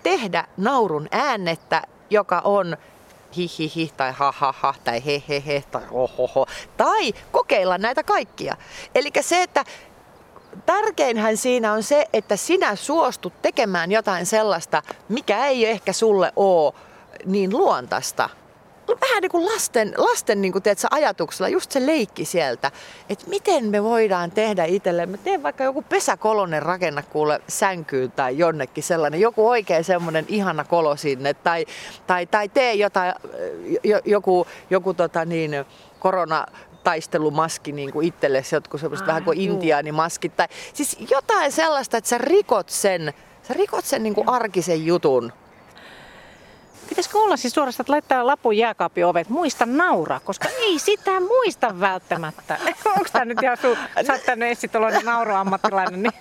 Tehdä 0.03 0.45
naurun 0.57 1.07
äännettä 1.11 1.81
joka 2.11 2.41
on 2.43 2.77
hihihi 3.37 3.91
tai 3.97 4.11
ha 4.11 4.73
tai 4.83 5.05
hehehe 5.05 5.63
tai 5.71 5.85
hohoho. 5.85 6.45
Tai 6.77 7.13
kokeilla 7.31 7.77
näitä 7.77 8.03
kaikkia. 8.03 8.57
Eli 8.95 9.09
se, 9.21 9.43
että 9.43 9.65
tärkeinhän 10.65 11.37
siinä 11.37 11.73
on 11.73 11.83
se, 11.83 12.07
että 12.13 12.35
sinä 12.35 12.75
suostut 12.75 13.41
tekemään 13.41 13.91
jotain 13.91 14.25
sellaista, 14.25 14.83
mikä 15.09 15.45
ei 15.45 15.65
ehkä 15.65 15.93
sulle 15.93 16.33
ole 16.35 16.73
niin 17.25 17.57
luontaista 17.57 18.29
vähän 19.01 19.21
niin 19.21 19.31
kuin 19.31 19.45
lasten, 19.45 19.93
lasten 19.97 20.41
niin 20.41 20.51
kuin, 20.51 20.63
tiedätkö, 20.63 20.87
ajatuksella, 20.91 21.49
just 21.49 21.71
se 21.71 21.85
leikki 21.85 22.25
sieltä, 22.25 22.71
että 23.09 23.29
miten 23.29 23.65
me 23.65 23.83
voidaan 23.83 24.31
tehdä 24.31 24.65
itsellemme. 24.65 25.17
Tee 25.17 25.43
vaikka 25.43 25.63
joku 25.63 25.81
pesäkolonen 25.81 26.63
rakenna 26.63 27.03
kuule 27.03 27.41
sänkyyn 27.47 28.11
tai 28.11 28.37
jonnekin 28.37 28.83
sellainen, 28.83 29.19
joku 29.19 29.49
oikein 29.49 29.83
semmoinen 29.83 30.25
ihana 30.27 30.63
kolo 30.63 30.95
sinne, 30.95 31.33
tai, 31.33 31.65
tai, 32.07 32.25
tai 32.25 32.49
tee 32.49 32.73
jotain, 32.73 33.13
joku, 34.05 34.47
joku 34.69 34.93
tota 34.93 35.25
niin, 35.25 35.65
korona 35.99 36.45
taistelumaski 36.83 37.71
niin 37.71 37.91
kuin 37.91 38.07
itsellesi, 38.07 38.55
jotkut 38.55 38.81
semmoiset 38.81 39.07
vähän 39.07 39.23
kuin 39.23 39.41
intiaanimaskit. 39.41 40.35
Tai, 40.35 40.47
siis 40.73 40.97
jotain 41.11 41.51
sellaista, 41.51 41.97
että 41.97 42.09
sä 42.09 42.17
rikot 42.17 42.69
sen, 42.69 43.13
sä 43.47 43.53
rikot 43.53 43.85
sen 43.85 44.03
niin 44.03 44.15
kuin 44.15 44.29
arkisen 44.29 44.85
jutun 44.85 45.33
Pitäisikö 46.91 47.17
olla 47.17 47.37
siis 47.37 47.53
suorastaan, 47.53 47.83
että 47.83 47.91
laittaa 47.91 48.27
lapun 48.27 48.57
jääkaapin 48.57 49.05
ovet, 49.05 49.29
muista 49.29 49.65
nauraa, 49.65 50.19
koska 50.19 50.47
ei 50.59 50.79
sitä 50.79 51.19
muista 51.19 51.79
välttämättä. 51.79 52.57
Onko 52.97 53.09
tämä 53.13 53.25
nyt 53.25 53.43
ihan 53.43 53.57
su, 53.57 53.77
sä 54.07 54.13
oot 54.13 54.23
tänne 54.25 54.51
Essitoloinen 54.51 55.05
nauroammattilainen, 55.05 56.03
niin 56.03 56.13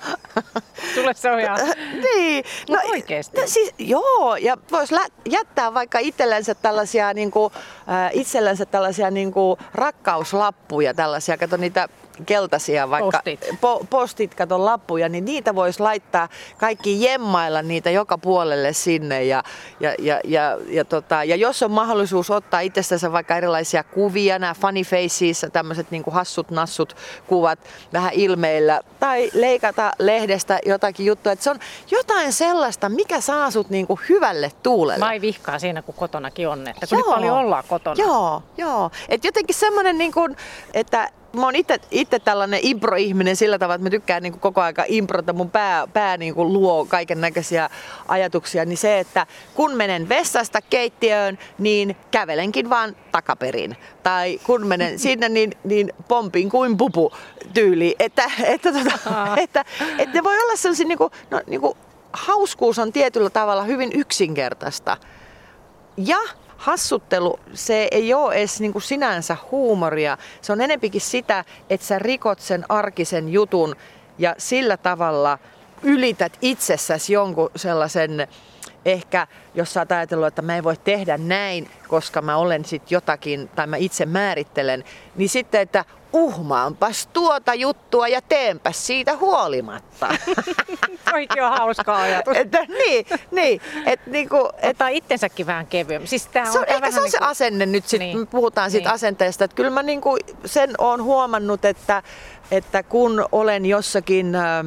sulle 0.94 1.14
se 1.14 1.30
on 1.30 1.40
ihan... 1.40 1.58
Niin, 1.92 2.44
no, 2.68 2.78
oikeesti. 2.90 3.40
No, 3.40 3.46
siis, 3.46 3.74
joo, 3.78 4.36
ja 4.36 4.56
voisi 4.72 4.94
lä- 4.94 5.06
jättää 5.30 5.74
vaikka 5.74 5.98
itsellensä 5.98 6.54
tällaisia, 6.54 7.14
niin 7.14 7.30
kuin, 7.30 7.52
äh, 7.88 8.10
itsellensä 8.12 8.66
tällaisia 8.66 9.10
niin 9.10 9.32
kuin 9.32 9.56
rakkauslappuja, 9.74 10.94
tällaisia, 10.94 11.36
kato 11.36 11.56
niitä 11.56 11.88
keltaisia 12.26 12.90
vaikka 12.90 13.10
postit, 13.10 13.60
po, 13.60 13.86
postit 13.90 14.34
kato 14.34 14.64
lappuja, 14.64 15.08
niin 15.08 15.24
niitä 15.24 15.54
voisi 15.54 15.80
laittaa 15.80 16.28
kaikki 16.58 17.02
jemmailla 17.02 17.62
niitä 17.62 17.90
joka 17.90 18.18
puolelle 18.18 18.72
sinne. 18.72 19.24
Ja, 19.24 19.42
ja, 19.80 19.94
ja, 19.98 20.20
ja, 20.24 20.58
ja, 20.66 20.84
tota, 20.84 21.24
ja 21.24 21.36
jos 21.36 21.62
on 21.62 21.70
mahdollisuus 21.70 22.30
ottaa 22.30 22.60
itsestänsä 22.60 23.12
vaikka 23.12 23.36
erilaisia 23.36 23.84
kuvia, 23.84 24.38
nämä 24.38 24.54
funny 24.54 24.82
faces, 24.82 25.46
tämmöiset 25.52 25.90
niin 25.90 26.04
hassut 26.10 26.50
nassut 26.50 26.96
kuvat 27.26 27.58
vähän 27.92 28.12
ilmeillä, 28.14 28.80
tai 29.00 29.30
leikata 29.34 29.92
lehdestä 29.98 30.58
jotakin 30.66 31.06
juttua, 31.06 31.32
että 31.32 31.42
se 31.42 31.50
on 31.50 31.58
jotain 31.90 32.32
sellaista, 32.32 32.88
mikä 32.88 33.20
saa 33.20 33.50
sut 33.50 33.70
niin 33.70 33.86
kuin 33.86 34.00
hyvälle 34.08 34.52
tuulelle. 34.62 35.04
Mä 35.04 35.20
vihkaa 35.20 35.58
siinä, 35.58 35.82
kun 35.82 35.94
kotonakin 35.94 36.48
on, 36.48 36.68
että 36.68 36.86
kun 36.86 36.98
joo, 36.98 37.14
paljon 37.14 37.36
ollaan 37.36 37.64
kotona. 37.68 38.04
Joo, 38.04 38.42
joo. 38.56 38.90
Et 39.08 39.24
jotenkin 39.24 39.54
semmoinen, 39.54 39.98
niin 39.98 40.12
kuin, 40.12 40.36
että 40.74 41.08
mä 41.32 41.44
oon 41.44 41.54
itse 41.90 42.18
tällainen 42.18 42.60
impro-ihminen 42.62 43.36
sillä 43.36 43.58
tavalla, 43.58 43.74
että 43.74 43.86
mä 43.86 43.90
tykkään 43.90 44.22
niin 44.22 44.32
kuin 44.32 44.40
koko 44.40 44.60
aika 44.60 44.84
improta, 44.88 45.32
mun 45.32 45.50
pää, 45.50 45.86
pää 45.86 46.16
niin 46.16 46.34
kuin 46.34 46.52
luo 46.52 46.84
kaiken 46.84 47.20
näköisiä 47.20 47.70
ajatuksia, 48.08 48.64
niin 48.64 48.76
se, 48.76 48.98
että 48.98 49.26
kun 49.54 49.74
menen 49.76 50.08
vessasta 50.08 50.62
keittiöön, 50.62 51.38
niin 51.58 51.96
kävelenkin 52.10 52.70
vaan 52.70 52.96
takaperin. 53.12 53.76
Tai 54.02 54.40
kun 54.46 54.66
menen 54.66 54.98
sinne, 55.08 55.28
niin, 55.28 55.52
niin 55.64 55.92
pompin 56.08 56.50
kuin 56.50 56.76
pupu 56.76 57.12
tyyli. 57.54 57.96
Että, 57.98 58.30
että, 58.44 58.72
tota, 58.72 59.36
että, 59.36 59.64
että 59.98 60.14
ne 60.14 60.24
voi 60.24 60.38
olla 60.38 60.56
sellaisia, 60.56 60.86
niin 60.86 60.98
kuin, 60.98 61.12
no, 61.30 61.40
niin 61.46 61.60
kuin, 61.60 61.78
hauskuus 62.12 62.78
on 62.78 62.92
tietyllä 62.92 63.30
tavalla 63.30 63.62
hyvin 63.62 63.90
yksinkertaista. 63.94 64.96
Ja 65.96 66.18
hassuttelu, 66.60 67.40
se 67.54 67.88
ei 67.90 68.14
ole 68.14 68.34
edes 68.34 68.60
niin 68.60 68.72
kuin 68.72 68.82
sinänsä 68.82 69.36
huumoria. 69.50 70.18
Se 70.42 70.52
on 70.52 70.60
enempikin 70.60 71.00
sitä, 71.00 71.44
että 71.70 71.86
sä 71.86 71.98
rikot 71.98 72.40
sen 72.40 72.64
arkisen 72.68 73.28
jutun 73.28 73.76
ja 74.18 74.34
sillä 74.38 74.76
tavalla 74.76 75.38
ylität 75.82 76.38
itsessäsi 76.40 77.12
jonkun 77.12 77.50
sellaisen 77.56 78.28
ehkä 78.84 79.26
jos 79.54 79.72
sä 79.72 79.80
oot 79.80 79.92
ajatellut, 79.92 80.26
että 80.26 80.42
mä 80.42 80.56
en 80.56 80.64
voi 80.64 80.76
tehdä 80.76 81.18
näin, 81.18 81.70
koska 81.88 82.22
mä 82.22 82.36
olen 82.36 82.64
sit 82.64 82.90
jotakin, 82.90 83.48
tai 83.48 83.66
mä 83.66 83.76
itse 83.76 84.06
määrittelen, 84.06 84.84
niin 85.16 85.28
sitten, 85.28 85.60
että 85.60 85.84
uhmaanpas 86.12 87.08
tuota 87.12 87.54
juttua 87.54 88.08
ja 88.08 88.22
teenpäs 88.22 88.86
siitä 88.86 89.16
huolimatta. 89.16 90.08
Oikein 91.14 91.44
on 91.44 91.52
hauska 91.52 91.96
ajatus. 91.96 92.36
että, 92.36 92.58
niin, 92.68 93.06
niin. 93.30 93.60
Et, 93.86 94.06
niinku, 94.06 94.50
et, 94.62 94.80
Ottaa 94.80 94.88
itsensäkin 94.88 95.46
vähän 95.46 95.66
kevyemmin. 95.66 96.08
Siis 96.08 96.28
se 96.32 96.58
on, 96.58 96.64
ehkä 96.66 96.90
se 96.90 96.96
on 96.96 97.04
niinku... 97.04 97.10
se 97.10 97.18
asenne 97.20 97.66
nyt, 97.66 97.86
sit, 97.86 97.98
niin. 97.98 98.26
puhutaan 98.26 98.70
siitä 98.70 98.88
niin. 98.88 98.94
asenteesta. 98.94 99.44
Että 99.44 99.54
kyllä 99.54 99.70
mä 99.70 99.82
niinku 99.82 100.16
sen 100.44 100.70
olen 100.78 101.02
huomannut, 101.02 101.64
että, 101.64 102.02
että 102.50 102.82
kun 102.82 103.24
olen 103.32 103.66
jossakin... 103.66 104.34
Äh, 104.34 104.64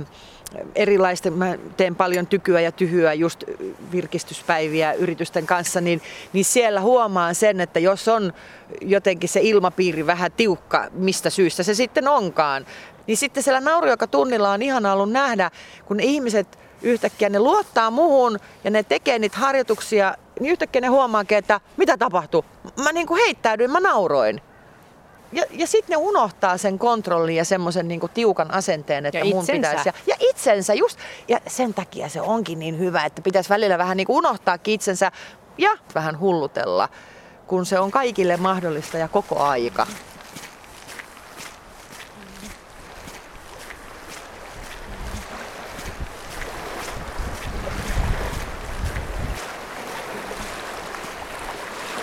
erilaista, 0.75 1.31
mä 1.31 1.57
teen 1.77 1.95
paljon 1.95 2.27
tykyä 2.27 2.61
ja 2.61 2.71
tyhyä 2.71 3.13
just 3.13 3.43
virkistyspäiviä 3.91 4.93
yritysten 4.93 5.47
kanssa, 5.47 5.81
niin, 5.81 6.01
niin 6.33 6.45
siellä 6.45 6.81
huomaan 6.81 7.35
sen, 7.35 7.61
että 7.61 7.79
jos 7.79 8.07
on 8.07 8.33
jotenkin 8.81 9.29
se 9.29 9.39
ilmapiiri 9.43 10.05
vähän 10.05 10.31
tiukka, 10.31 10.87
mistä 10.91 11.29
syystä 11.29 11.63
se 11.63 11.73
sitten 11.73 12.07
onkaan, 12.07 12.65
niin 13.07 13.17
sitten 13.17 13.43
siellä 13.43 13.59
nauru, 13.59 13.87
joka 13.87 14.07
tunnilla 14.07 14.51
on 14.51 14.61
ihan 14.61 14.85
ollut 14.85 15.11
nähdä, 15.11 15.51
kun 15.85 15.99
ihmiset 15.99 16.59
yhtäkkiä 16.81 17.29
ne 17.29 17.39
luottaa 17.39 17.91
muhun 17.91 18.39
ja 18.63 18.71
ne 18.71 18.83
tekee 18.83 19.19
niitä 19.19 19.37
harjoituksia, 19.37 20.15
niin 20.39 20.51
yhtäkkiä 20.51 20.81
ne 20.81 20.87
huomaakin, 20.87 21.37
että 21.37 21.61
mitä 21.77 21.97
tapahtuu. 21.97 22.45
Mä 22.83 22.91
niin 22.91 23.07
kuin 23.07 23.21
heittäydyin, 23.25 23.71
mä 23.71 23.79
nauroin 23.79 24.41
ja, 25.33 25.43
ja 25.51 25.67
sitten 25.67 25.93
ne 25.93 25.97
unohtaa 25.97 26.57
sen 26.57 26.79
kontrollin 26.79 27.35
ja 27.35 27.45
semmoisen 27.45 27.87
niinku 27.87 28.07
tiukan 28.07 28.53
asenteen, 28.53 29.05
että 29.05 29.17
ja 29.17 29.25
mun 29.25 29.45
pitäisi. 29.47 29.89
Ja, 29.89 29.93
ja 30.07 30.15
itsensä 30.19 30.73
just. 30.73 30.99
Ja 31.27 31.39
sen 31.47 31.73
takia 31.73 32.09
se 32.09 32.21
onkin 32.21 32.59
niin 32.59 32.79
hyvä, 32.79 33.05
että 33.05 33.21
pitäisi 33.21 33.49
välillä 33.49 33.77
vähän 33.77 33.97
niinku 33.97 34.17
unohtaa 34.17 34.57
itsensä 34.67 35.11
ja 35.57 35.71
vähän 35.95 36.19
hullutella, 36.19 36.89
kun 37.47 37.65
se 37.65 37.79
on 37.79 37.91
kaikille 37.91 38.37
mahdollista 38.37 38.97
ja 38.97 39.07
koko 39.07 39.39
aika. 39.39 39.87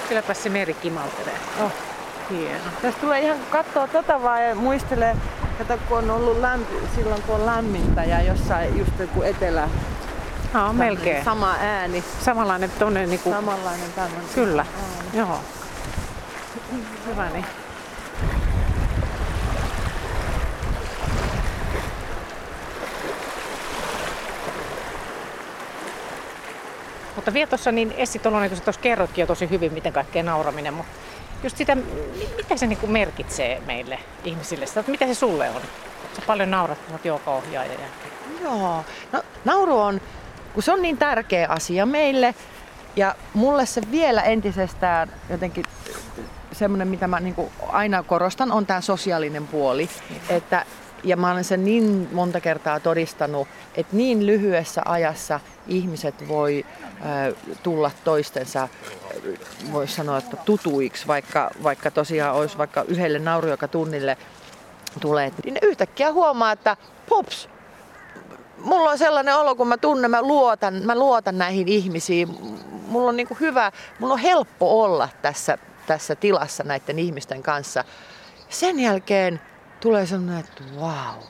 Kylläpä 0.08 0.34
se 0.34 0.48
meri 0.48 0.74
kimaltelee. 0.74 1.38
Oh. 1.64 1.72
Hieno. 2.30 2.64
Tästä 2.82 3.00
tulee 3.00 3.20
ihan 3.20 3.38
katsoa 3.50 3.88
tota 3.88 4.22
vaan 4.22 4.44
ja 4.44 4.54
muistelee, 4.54 5.16
että 5.60 5.78
kun 5.88 5.98
on 5.98 6.10
ollut 6.10 6.40
lämpi, 6.40 6.74
silloin 6.94 7.22
kun 7.22 7.34
on 7.34 7.46
lämmintä 7.46 8.04
ja 8.04 8.22
jossain 8.22 8.78
just 8.78 8.92
joku 8.98 9.22
etelä 9.22 9.68
No, 10.54 10.72
melkein. 10.72 11.24
Sama 11.24 11.54
ääni. 11.60 12.04
Samanlainen 12.24 12.70
tuonne 12.78 13.06
niin 13.06 13.20
kuin... 13.20 13.34
Samanlainen 13.34 13.92
tämmöinen. 13.96 14.28
Kyllä, 14.34 14.66
ääni. 14.82 15.18
joo. 15.18 15.40
Hyvä 17.06 17.30
niin. 17.30 17.44
Mutta 27.16 27.32
vielä 27.32 27.48
tuossa 27.48 27.72
niin 27.72 27.94
Essi 27.96 28.18
Tolonen, 28.18 28.50
kun 28.50 28.58
sä 28.58 28.64
tuossa 28.64 28.80
kerrotkin 28.82 29.22
jo 29.22 29.26
tosi 29.26 29.50
hyvin, 29.50 29.72
miten 29.72 29.92
kaikkea 29.92 30.22
nauraminen, 30.22 30.74
mutta 30.74 30.92
just 31.42 31.56
sitä, 31.56 31.76
mitä 32.36 32.56
se 32.56 32.66
niin 32.66 32.90
merkitsee 32.90 33.62
meille 33.66 33.98
ihmisille, 34.24 34.66
sitä, 34.66 34.80
että 34.80 34.92
mitä 34.92 35.06
se 35.06 35.14
sulle 35.14 35.50
on? 35.50 35.62
Sä 36.16 36.22
paljon 36.26 36.50
naurat, 36.50 36.78
kun 36.78 36.92
olet 36.92 37.04
jouko-ohjaaja. 37.04 37.78
Joo, 38.42 38.84
no 39.12 39.22
nauru 39.44 39.78
on, 39.78 40.00
kun 40.54 40.62
se 40.62 40.72
on 40.72 40.82
niin 40.82 40.98
tärkeä 40.98 41.48
asia 41.48 41.86
meille 41.86 42.34
ja 42.96 43.14
mulle 43.34 43.66
se 43.66 43.80
vielä 43.90 44.22
entisestään 44.22 45.12
jotenkin 45.30 45.64
semmoinen, 46.52 46.88
mitä 46.88 47.08
mä 47.08 47.20
niin 47.20 47.34
aina 47.68 48.02
korostan, 48.02 48.52
on 48.52 48.66
tämä 48.66 48.80
sosiaalinen 48.80 49.46
puoli. 49.46 49.88
Että 50.28 50.66
ja 51.04 51.16
mä 51.16 51.32
olen 51.32 51.44
sen 51.44 51.64
niin 51.64 52.08
monta 52.12 52.40
kertaa 52.40 52.80
todistanut, 52.80 53.48
että 53.74 53.96
niin 53.96 54.26
lyhyessä 54.26 54.82
ajassa 54.84 55.40
ihmiset 55.66 56.28
voi 56.28 56.64
äh, 56.86 57.56
tulla 57.62 57.90
toistensa, 58.04 58.68
voisi 59.72 59.94
sanoa, 59.94 60.18
että 60.18 60.36
tutuiksi, 60.36 61.06
vaikka, 61.06 61.50
vaikka 61.62 61.90
tosiaan 61.90 62.36
olisi 62.36 62.58
vaikka 62.58 62.84
yhdelle 62.88 63.18
nauru, 63.18 63.48
joka 63.48 63.68
tunnille 63.68 64.16
tulee, 65.00 65.32
niin 65.44 65.58
yhtäkkiä 65.62 66.12
huomaa, 66.12 66.52
että 66.52 66.76
pops, 67.08 67.48
mulla 68.64 68.90
on 68.90 68.98
sellainen 68.98 69.36
olo, 69.36 69.54
kun 69.54 69.68
mä 69.68 69.76
tunnen, 69.76 70.10
mä 70.10 70.22
luotan, 70.22 70.74
mä 70.84 70.94
luotan 70.94 71.38
näihin 71.38 71.68
ihmisiin. 71.68 72.28
Mulla 72.86 73.08
on 73.08 73.16
niin 73.16 73.28
hyvä, 73.40 73.72
mulla 73.98 74.14
on 74.14 74.20
helppo 74.20 74.82
olla 74.82 75.08
tässä, 75.22 75.58
tässä 75.86 76.14
tilassa 76.14 76.64
näiden 76.64 76.98
ihmisten 76.98 77.42
kanssa. 77.42 77.84
Sen 78.48 78.80
jälkeen 78.80 79.40
tulee 79.80 80.06
sellainen, 80.06 80.38
että 80.38 80.62
wow, 80.78 81.22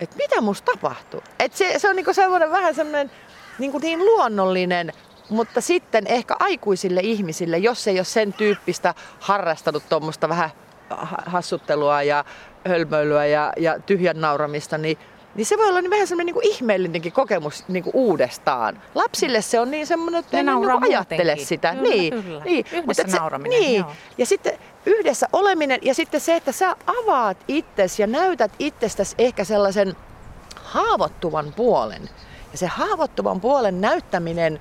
että 0.00 0.16
mitä 0.16 0.40
musta 0.40 0.72
tapahtuu. 0.72 1.22
Että 1.38 1.58
se, 1.58 1.78
se 1.78 1.88
on 1.88 1.96
niinku 1.96 2.14
semmoinen 2.14 2.50
vähän 2.50 2.74
semmoinen 2.74 3.10
niinku 3.58 3.78
niin 3.78 3.98
luonnollinen, 3.98 4.92
mutta 5.28 5.60
sitten 5.60 6.06
ehkä 6.06 6.36
aikuisille 6.40 7.00
ihmisille, 7.00 7.58
jos 7.58 7.88
ei 7.88 7.98
ole 7.98 8.04
sen 8.04 8.32
tyyppistä 8.32 8.94
harrastanut 9.20 9.82
tuommoista 9.88 10.28
vähän 10.28 10.50
hassuttelua 11.26 12.02
ja 12.02 12.24
hölmöilyä 12.68 13.26
ja, 13.26 13.52
ja 13.56 13.78
tyhjän 13.80 14.20
nauramista, 14.20 14.78
niin 14.78 14.98
niin 15.34 15.46
se 15.46 15.58
voi 15.58 15.68
olla 15.68 15.80
niin 15.80 15.90
vähän 15.90 16.06
semmoinen 16.06 16.34
niin 16.34 16.52
ihmeellinenkin 16.52 17.12
kokemus 17.12 17.68
niin 17.68 17.84
kuin 17.84 17.96
uudestaan. 17.96 18.82
Lapsille 18.94 19.42
se 19.42 19.60
on 19.60 19.70
niin 19.70 19.86
semmoinen, 19.86 20.18
että 20.18 20.36
ne, 20.36 20.42
ne 20.42 20.54
niin 20.54 20.82
ajattele 20.82 21.36
sitä. 21.36 21.74
Kyllä, 21.74 21.82
niin, 21.82 22.22
kyllä. 22.22 22.44
niin. 22.44 22.64
Yhdessä 22.72 23.02
Mutta 23.04 23.16
nauraminen. 23.16 23.58
Se, 23.58 23.66
niin. 23.66 23.78
Joo. 23.78 23.92
Ja 24.18 24.26
sitten 24.26 24.58
yhdessä 24.86 25.28
oleminen 25.32 25.78
ja 25.82 25.94
sitten 25.94 26.20
se, 26.20 26.36
että 26.36 26.52
sä 26.52 26.76
avaat 26.86 27.36
itsesi 27.48 28.02
ja 28.02 28.06
näytät 28.06 28.52
itsestäsi 28.58 29.14
ehkä 29.18 29.44
sellaisen 29.44 29.96
haavoittuvan 30.62 31.52
puolen. 31.56 32.10
Ja 32.52 32.58
se 32.58 32.66
haavoittuvan 32.66 33.40
puolen 33.40 33.80
näyttäminen 33.80 34.60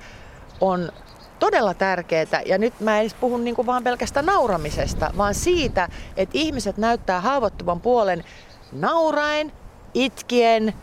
on 0.62 0.92
todella 1.40 1.74
tärkeää. 1.74 2.42
Ja 2.46 2.58
nyt 2.58 2.80
mä 2.80 2.96
en 2.96 3.02
edes 3.02 3.14
puhu 3.14 3.38
niin 3.38 3.56
vaan 3.66 3.84
pelkästä 3.84 4.22
nauramisesta, 4.22 5.12
vaan 5.18 5.36
siitä, 5.36 5.88
että 6.18 6.38
ihmiset 6.38 6.78
näyttää 6.78 7.22
haavoittuvan 7.22 7.82
puolen 7.82 8.24
nauraen, 8.72 9.52
itkien, 9.94 10.74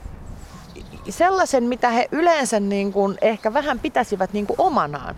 sellaisen, 1.09 1.65
mitä 1.65 1.91
he 1.91 2.09
yleensä 2.13 2.61
niin 2.61 2.93
kuin 2.93 3.19
ehkä 3.21 3.53
vähän 3.55 3.81
pitäisivät 3.81 4.33
niin 4.33 4.47
kuin 4.47 4.61
omanaan. 4.61 5.17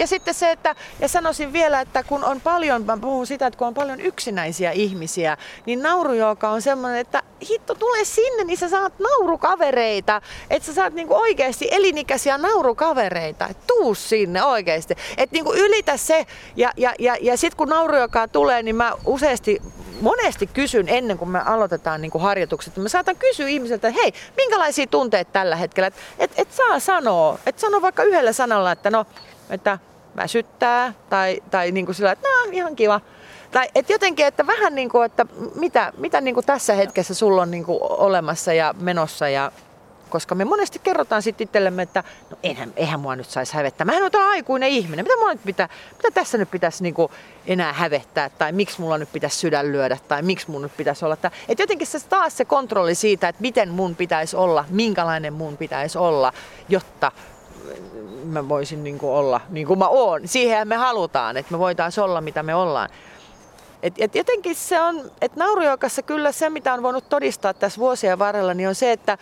Ja 0.00 0.06
sitten 0.06 0.34
se, 0.34 0.50
että, 0.50 0.74
ja 1.00 1.08
sanoisin 1.08 1.52
vielä, 1.52 1.80
että 1.80 2.02
kun 2.02 2.24
on 2.24 2.40
paljon, 2.40 2.86
mä 2.86 2.96
puhun 2.96 3.26
sitä, 3.26 3.46
että 3.46 3.58
kun 3.58 3.66
on 3.66 3.74
paljon 3.74 4.00
yksinäisiä 4.00 4.70
ihmisiä, 4.70 5.36
niin 5.66 5.82
naurujoka 5.82 6.50
on 6.50 6.62
semmoinen, 6.62 6.98
että 6.98 7.22
hitto, 7.50 7.74
tule 7.74 8.04
sinne, 8.04 8.44
niin 8.44 8.58
sä 8.58 8.68
saat 8.68 8.92
naurukavereita. 8.98 10.22
Että 10.50 10.66
sä 10.66 10.74
saat 10.74 10.94
niinku 10.94 11.14
oikeasti 11.14 11.68
elinikäisiä 11.70 12.38
naurukavereita. 12.38 13.48
Et 13.48 13.66
tuu 13.66 13.94
sinne 13.94 14.44
oikeasti. 14.44 14.94
Että 15.16 15.34
niinku 15.34 15.54
ylitä 15.54 15.96
se. 15.96 16.26
Ja, 16.56 16.72
ja, 16.76 16.94
ja, 16.98 17.16
ja 17.20 17.36
sitten 17.36 17.56
kun 17.56 17.68
naurujoka 17.68 18.28
tulee, 18.28 18.62
niin 18.62 18.76
mä 18.76 18.92
useasti 19.04 19.62
monesti 20.00 20.46
kysyn 20.46 20.88
ennen 20.88 21.18
kuin 21.18 21.28
me 21.30 21.40
aloitetaan 21.40 22.00
niin 22.00 22.10
kuin 22.10 22.22
harjoitukset, 22.22 22.76
mä 22.76 22.88
saatan 22.88 23.16
kysyä 23.16 23.48
ihmiseltä, 23.48 23.88
että 23.88 24.00
hei, 24.02 24.12
minkälaisia 24.36 24.86
tunteet 24.86 25.32
tällä 25.32 25.56
hetkellä, 25.56 25.86
että 25.86 26.00
et, 26.18 26.30
et 26.36 26.52
saa 26.52 26.78
sanoa, 26.78 27.38
että 27.46 27.60
sano 27.60 27.82
vaikka 27.82 28.02
yhdellä 28.02 28.32
sanalla, 28.32 28.72
että 28.72 28.90
no, 28.90 29.06
että 29.50 29.78
väsyttää 30.16 30.92
tai, 31.10 31.42
tai 31.50 31.72
niin 31.72 31.86
kuin 31.86 31.94
sillä, 31.94 32.12
että 32.12 32.28
no 32.28 32.50
ihan 32.52 32.76
kiva. 32.76 33.00
Tai 33.50 33.68
et 33.74 33.90
jotenkin, 33.90 34.26
että 34.26 34.46
vähän 34.46 34.74
niin 34.74 34.88
kuin, 34.88 35.06
että 35.06 35.26
mitä, 35.54 35.92
mitä 35.96 36.20
niin 36.20 36.34
kuin 36.34 36.46
tässä 36.46 36.74
hetkessä 36.74 37.14
sulla 37.14 37.42
on 37.42 37.50
niin 37.50 37.64
kuin 37.64 37.78
olemassa 37.82 38.52
ja 38.52 38.74
menossa 38.80 39.28
ja 39.28 39.52
koska 40.10 40.34
me 40.34 40.44
monesti 40.44 40.78
kerrotaan 40.78 41.22
sitten 41.22 41.44
itsellemme, 41.44 41.82
että 41.82 42.04
no 42.30 42.36
eihän, 42.42 42.72
eihän 42.76 43.00
mua 43.00 43.16
nyt 43.16 43.30
saisi 43.30 43.54
hävettää. 43.54 43.84
Mähän 43.84 44.02
on 44.02 44.10
aikuinen 44.14 44.68
ihminen. 44.68 45.04
Mitä, 45.04 45.32
nyt 45.32 45.44
pitää, 45.44 45.68
mitä 45.96 46.10
tässä 46.14 46.38
nyt 46.38 46.50
pitäisi 46.50 46.82
niinku 46.82 47.10
enää 47.46 47.72
hävettää? 47.72 48.28
Tai 48.28 48.52
miksi 48.52 48.80
mulla 48.80 48.98
nyt 48.98 49.12
pitäisi 49.12 49.36
sydän 49.36 49.72
lyödä? 49.72 49.98
Tai 50.08 50.22
miksi 50.22 50.50
mun 50.50 50.62
nyt 50.62 50.76
pitäisi 50.76 51.04
olla? 51.04 51.14
Että 51.14 51.30
jotenkin 51.48 51.86
se 51.86 52.00
taas 52.08 52.36
se 52.36 52.44
kontrolli 52.44 52.94
siitä, 52.94 53.28
että 53.28 53.42
miten 53.42 53.68
mun 53.68 53.96
pitäisi 53.96 54.36
olla, 54.36 54.64
minkälainen 54.68 55.32
mun 55.32 55.56
pitäisi 55.56 55.98
olla, 55.98 56.32
jotta 56.68 57.12
mä 58.24 58.48
voisin 58.48 58.84
niin 58.84 58.98
kuin 58.98 59.12
olla 59.12 59.40
niin 59.48 59.66
kuin 59.66 59.78
mä 59.78 59.88
oon. 59.88 60.28
Siihen 60.28 60.68
me 60.68 60.76
halutaan, 60.76 61.36
että 61.36 61.52
me 61.52 61.58
voitaisiin 61.58 62.04
olla 62.04 62.20
mitä 62.20 62.42
me 62.42 62.54
ollaan. 62.54 62.88
Et, 63.82 63.94
et 63.98 64.14
jotenkin 64.14 64.54
se 64.54 64.80
on, 64.80 65.10
että 65.20 65.38
naurujoukassa 65.38 66.02
kyllä 66.02 66.32
se, 66.32 66.50
mitä 66.50 66.74
on 66.74 66.82
voinut 66.82 67.08
todistaa 67.08 67.54
tässä 67.54 67.80
vuosien 67.80 68.18
varrella, 68.18 68.54
niin 68.54 68.68
on 68.68 68.74
se, 68.74 68.92
että 68.92 69.18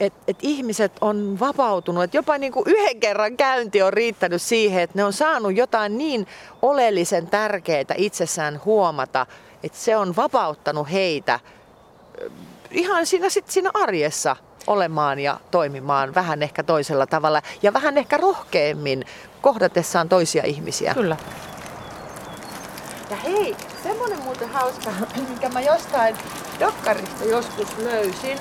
et, 0.00 0.12
et 0.28 0.36
ihmiset 0.42 0.92
on 1.00 1.40
vapautunut. 1.40 2.02
Et 2.02 2.14
jopa 2.14 2.38
niin 2.38 2.52
kuin 2.52 2.64
yhden 2.66 3.00
kerran 3.00 3.36
käynti 3.36 3.82
on 3.82 3.92
riittänyt 3.92 4.42
siihen, 4.42 4.82
että 4.82 4.98
ne 4.98 5.04
on 5.04 5.12
saanut 5.12 5.56
jotain 5.56 5.98
niin 5.98 6.26
oleellisen 6.62 7.26
tärkeää 7.26 7.94
itsessään 7.96 8.60
huomata, 8.64 9.26
että 9.62 9.78
se 9.78 9.96
on 9.96 10.16
vapauttanut 10.16 10.92
heitä 10.92 11.40
ihan 12.70 13.06
siinä, 13.06 13.28
sit 13.28 13.50
siinä 13.50 13.70
arjessa 13.74 14.36
olemaan 14.66 15.18
ja 15.18 15.40
toimimaan 15.50 16.14
vähän 16.14 16.42
ehkä 16.42 16.62
toisella 16.62 17.06
tavalla 17.06 17.42
ja 17.62 17.72
vähän 17.72 17.98
ehkä 17.98 18.16
rohkeammin 18.16 19.04
kohdatessaan 19.42 20.08
toisia 20.08 20.42
ihmisiä. 20.44 20.94
Kyllä. 20.94 21.16
Ja 23.10 23.16
hei, 23.16 23.56
semmonen 23.82 24.22
muuten 24.22 24.48
hauska, 24.48 24.90
minkä 25.28 25.48
mä 25.48 25.60
jostain 25.60 26.16
dokkarista 26.60 27.24
joskus 27.24 27.68
löysin, 27.78 28.38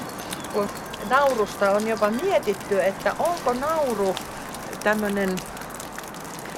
kun 0.54 0.70
naurusta 1.10 1.72
on 1.72 1.88
jopa 1.88 2.10
mietitty, 2.10 2.84
että 2.84 3.16
onko 3.20 3.54
nauru 3.54 4.16
tämmönen 4.84 5.36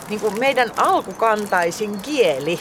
niin 0.10 0.20
kuin 0.20 0.40
meidän 0.40 0.72
alkukantaisin 0.78 2.00
kieli. 2.00 2.60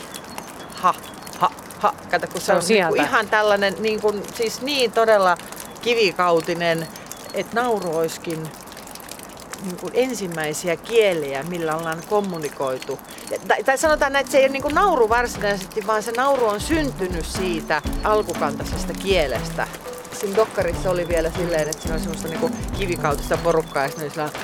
Ha, 0.74 0.94
ha, 1.38 1.50
ha. 1.78 1.94
Kato, 2.10 2.26
kun 2.26 2.40
se, 2.40 2.46
Se 2.46 2.52
on 2.52 2.58
on 2.58 2.64
niin 2.68 2.88
kuin 2.88 3.00
ihan 3.00 3.28
tällainen, 3.28 3.74
niin 3.78 4.00
kuin, 4.00 4.22
siis 4.34 4.62
niin 4.62 4.92
todella 4.92 5.36
kivikautinen, 5.86 6.86
että 7.34 7.60
nauru 7.60 7.96
olisikin 7.96 8.42
niin 9.62 9.76
kuin 9.80 9.92
ensimmäisiä 9.94 10.76
kieliä, 10.76 11.42
millä 11.42 11.76
ollaan 11.76 12.02
kommunikoitu. 12.08 12.98
Tai, 13.48 13.64
tai 13.64 13.78
sanotaan 13.78 14.12
näin, 14.12 14.20
että 14.20 14.32
se 14.32 14.38
ei 14.38 14.44
ole 14.44 14.52
niin 14.52 14.62
kuin 14.62 14.74
nauru 14.74 15.08
varsinaisesti, 15.08 15.86
vaan 15.86 16.02
se 16.02 16.12
nauru 16.12 16.46
on 16.46 16.60
syntynyt 16.60 17.26
siitä 17.26 17.82
alkukantaisesta 18.04 18.92
kielestä. 18.92 19.68
Siinä 20.20 20.36
dokkarissa 20.36 20.90
oli 20.90 21.08
vielä 21.08 21.30
silleen, 21.30 21.68
että 21.68 21.82
siinä 21.82 21.94
oli 21.94 22.02
semmoista 22.02 22.28
niin 22.28 22.52
kivikautista 22.78 23.36
porukkaa 23.36 23.82
ja 23.82 23.88
sitten 23.88 24.04
oli 24.04 24.14
sellainen, 24.14 24.36